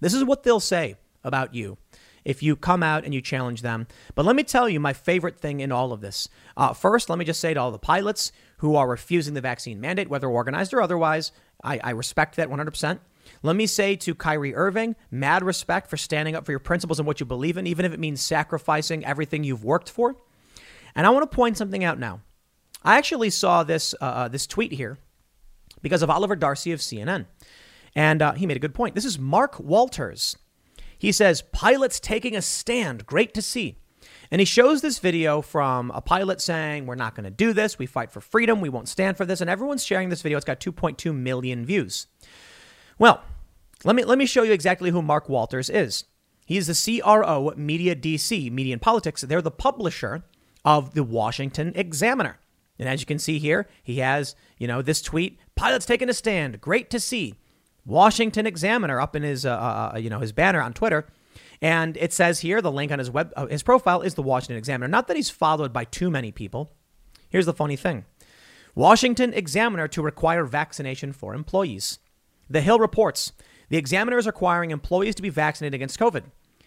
[0.01, 1.77] This is what they'll say about you
[2.25, 3.87] if you come out and you challenge them.
[4.15, 6.29] But let me tell you my favorite thing in all of this.
[6.55, 9.81] Uh, first, let me just say to all the pilots who are refusing the vaccine
[9.81, 11.31] mandate, whether organized or otherwise,
[11.63, 12.99] I, I respect that 100%.
[13.41, 17.07] Let me say to Kyrie Irving, mad respect for standing up for your principles and
[17.07, 20.15] what you believe in, even if it means sacrificing everything you've worked for.
[20.95, 22.21] And I want to point something out now.
[22.83, 24.97] I actually saw this uh, uh this tweet here
[25.81, 27.25] because of Oliver Darcy of CNN,
[27.95, 28.93] and uh, he made a good point.
[28.93, 30.35] This is Mark Walters.
[31.03, 33.05] He says, pilots taking a stand.
[33.05, 33.75] Great to see.
[34.31, 37.77] And he shows this video from a pilot saying, We're not going to do this.
[37.77, 38.61] We fight for freedom.
[38.61, 39.41] We won't stand for this.
[39.41, 40.37] And everyone's sharing this video.
[40.37, 42.07] It's got 2.2 million views.
[42.97, 43.21] Well,
[43.83, 46.05] let me, let me show you exactly who Mark Walters is.
[46.45, 49.23] He is the CRO Media DC, Media and Politics.
[49.23, 50.23] They're the publisher
[50.63, 52.39] of the Washington Examiner.
[52.79, 56.13] And as you can see here, he has, you know, this tweet, pilots taking a
[56.13, 56.61] stand.
[56.61, 57.35] Great to see.
[57.85, 61.05] Washington Examiner up in his, uh, uh, uh, you know, his banner on Twitter.
[61.61, 64.57] And it says here, the link on his web, uh, his profile is the Washington
[64.57, 64.87] Examiner.
[64.87, 66.71] Not that he's followed by too many people.
[67.29, 68.05] Here's the funny thing
[68.75, 71.99] Washington Examiner to require vaccination for employees.
[72.49, 73.31] The Hill reports
[73.69, 76.25] the Examiner is requiring employees to be vaccinated against COVID.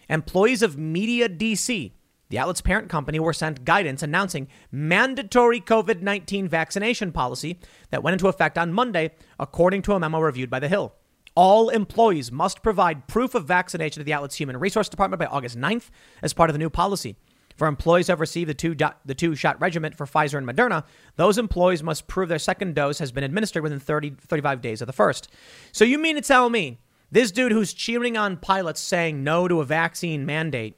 [0.09, 1.91] Employees of Media DC,
[2.29, 7.59] the outlet's parent company, were sent guidance announcing mandatory COVID 19 vaccination policy
[7.91, 10.93] that went into effect on Monday, according to a memo reviewed by The Hill.
[11.37, 15.55] All employees must provide proof of vaccination to the outlet's human resource department by August
[15.55, 15.91] 9th
[16.23, 17.15] as part of the new policy.
[17.57, 20.83] For employees who have received the two, the two shot regimen for Pfizer and Moderna,
[21.15, 24.87] those employees must prove their second dose has been administered within 30, 35 days of
[24.87, 25.31] the first.
[25.71, 26.79] So you mean to tell me
[27.11, 30.75] this dude who's cheering on pilots saying no to a vaccine mandate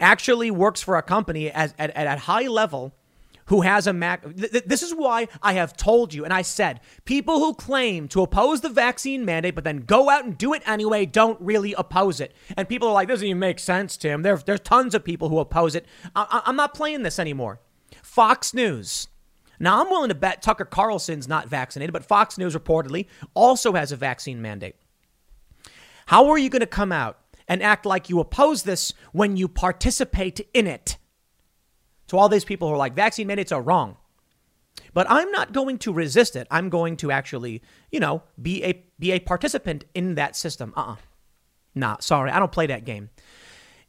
[0.00, 2.92] actually works for a company as, at, at a high level
[3.52, 4.22] who has a Mac.
[4.34, 8.22] Th- this is why I have told you, and I said, people who claim to
[8.22, 12.18] oppose the vaccine mandate but then go out and do it anyway don't really oppose
[12.18, 12.34] it.
[12.56, 14.22] And people are like, this doesn't even make sense, Tim.
[14.22, 15.84] There, there's tons of people who oppose it.
[16.16, 17.60] I, I'm not playing this anymore.
[18.02, 19.08] Fox News.
[19.60, 23.04] Now, I'm willing to bet Tucker Carlson's not vaccinated, but Fox News reportedly
[23.34, 24.76] also has a vaccine mandate.
[26.06, 29.46] How are you going to come out and act like you oppose this when you
[29.46, 30.96] participate in it?
[32.12, 33.96] To all these people who are like, vaccine mandates are wrong.
[34.92, 36.46] But I'm not going to resist it.
[36.50, 40.74] I'm going to actually, you know, be a be a participant in that system.
[40.76, 40.96] Uh-uh.
[41.74, 43.08] Nah, sorry, I don't play that game.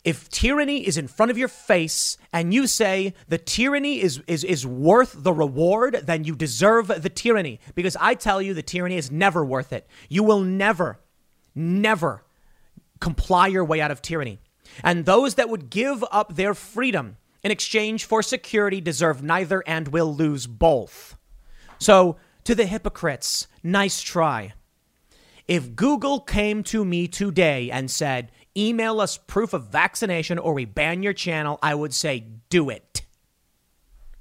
[0.05, 4.45] If tyranny is in front of your face and you say the tyranny is, is,
[4.45, 7.59] is worth the reward, then you deserve the tyranny.
[7.75, 9.85] Because I tell you, the tyranny is never worth it.
[10.07, 11.01] You will never,
[11.53, 12.23] never
[13.01, 14.39] comply your way out of tyranny.
[14.81, 19.90] And those that would give up their freedom in exchange for security deserve neither and
[19.90, 21.18] will lose both.
[21.78, 24.53] So, to the hypocrites, nice try.
[25.48, 30.65] If Google came to me today and said, email us proof of vaccination or we
[30.65, 33.02] ban your channel, I would say, do it.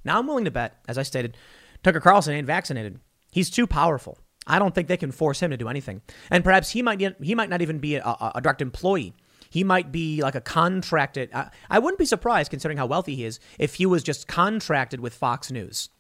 [0.05, 1.36] Now, I'm willing to bet, as I stated,
[1.82, 2.99] Tucker Carlson ain't vaccinated.
[3.31, 4.19] He's too powerful.
[4.47, 6.03] I don't think they can force him to do anything.
[6.31, 8.05] And perhaps he might, he might not even be a,
[8.35, 9.15] a, direct employee
[9.52, 11.28] he might be like a contracted.
[11.34, 14.98] I, I wouldn't be surprised, considering how wealthy he is, if he was just contracted
[14.98, 15.90] with Fox News,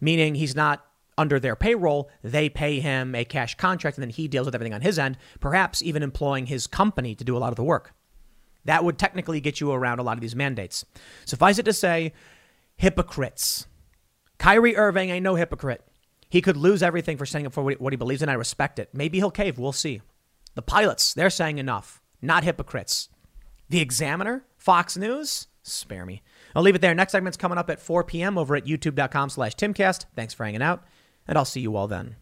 [0.00, 0.82] meaning he's not
[1.18, 2.08] under their payroll.
[2.24, 5.18] They pay him a cash contract, and then he deals with everything on his end,
[5.40, 7.92] perhaps even employing his company to do a lot of the work.
[8.64, 10.86] That would technically get you around a lot of these mandates.
[11.26, 12.14] Suffice it to say,
[12.76, 13.66] hypocrites.
[14.38, 15.82] Kyrie Irving ain't no hypocrite.
[16.30, 18.30] He could lose everything for standing up for what he believes in.
[18.30, 18.88] I respect it.
[18.94, 19.58] Maybe he'll cave.
[19.58, 20.00] We'll see.
[20.54, 23.08] The pilots, they're saying enough not hypocrites.
[23.68, 26.22] The Examiner, Fox News, spare me.
[26.54, 26.94] I'll leave it there.
[26.94, 28.38] Next segment's coming up at 4 p.m.
[28.38, 30.06] over at youtube.com slash timcast.
[30.14, 30.84] Thanks for hanging out,
[31.26, 32.16] and I'll see you all then.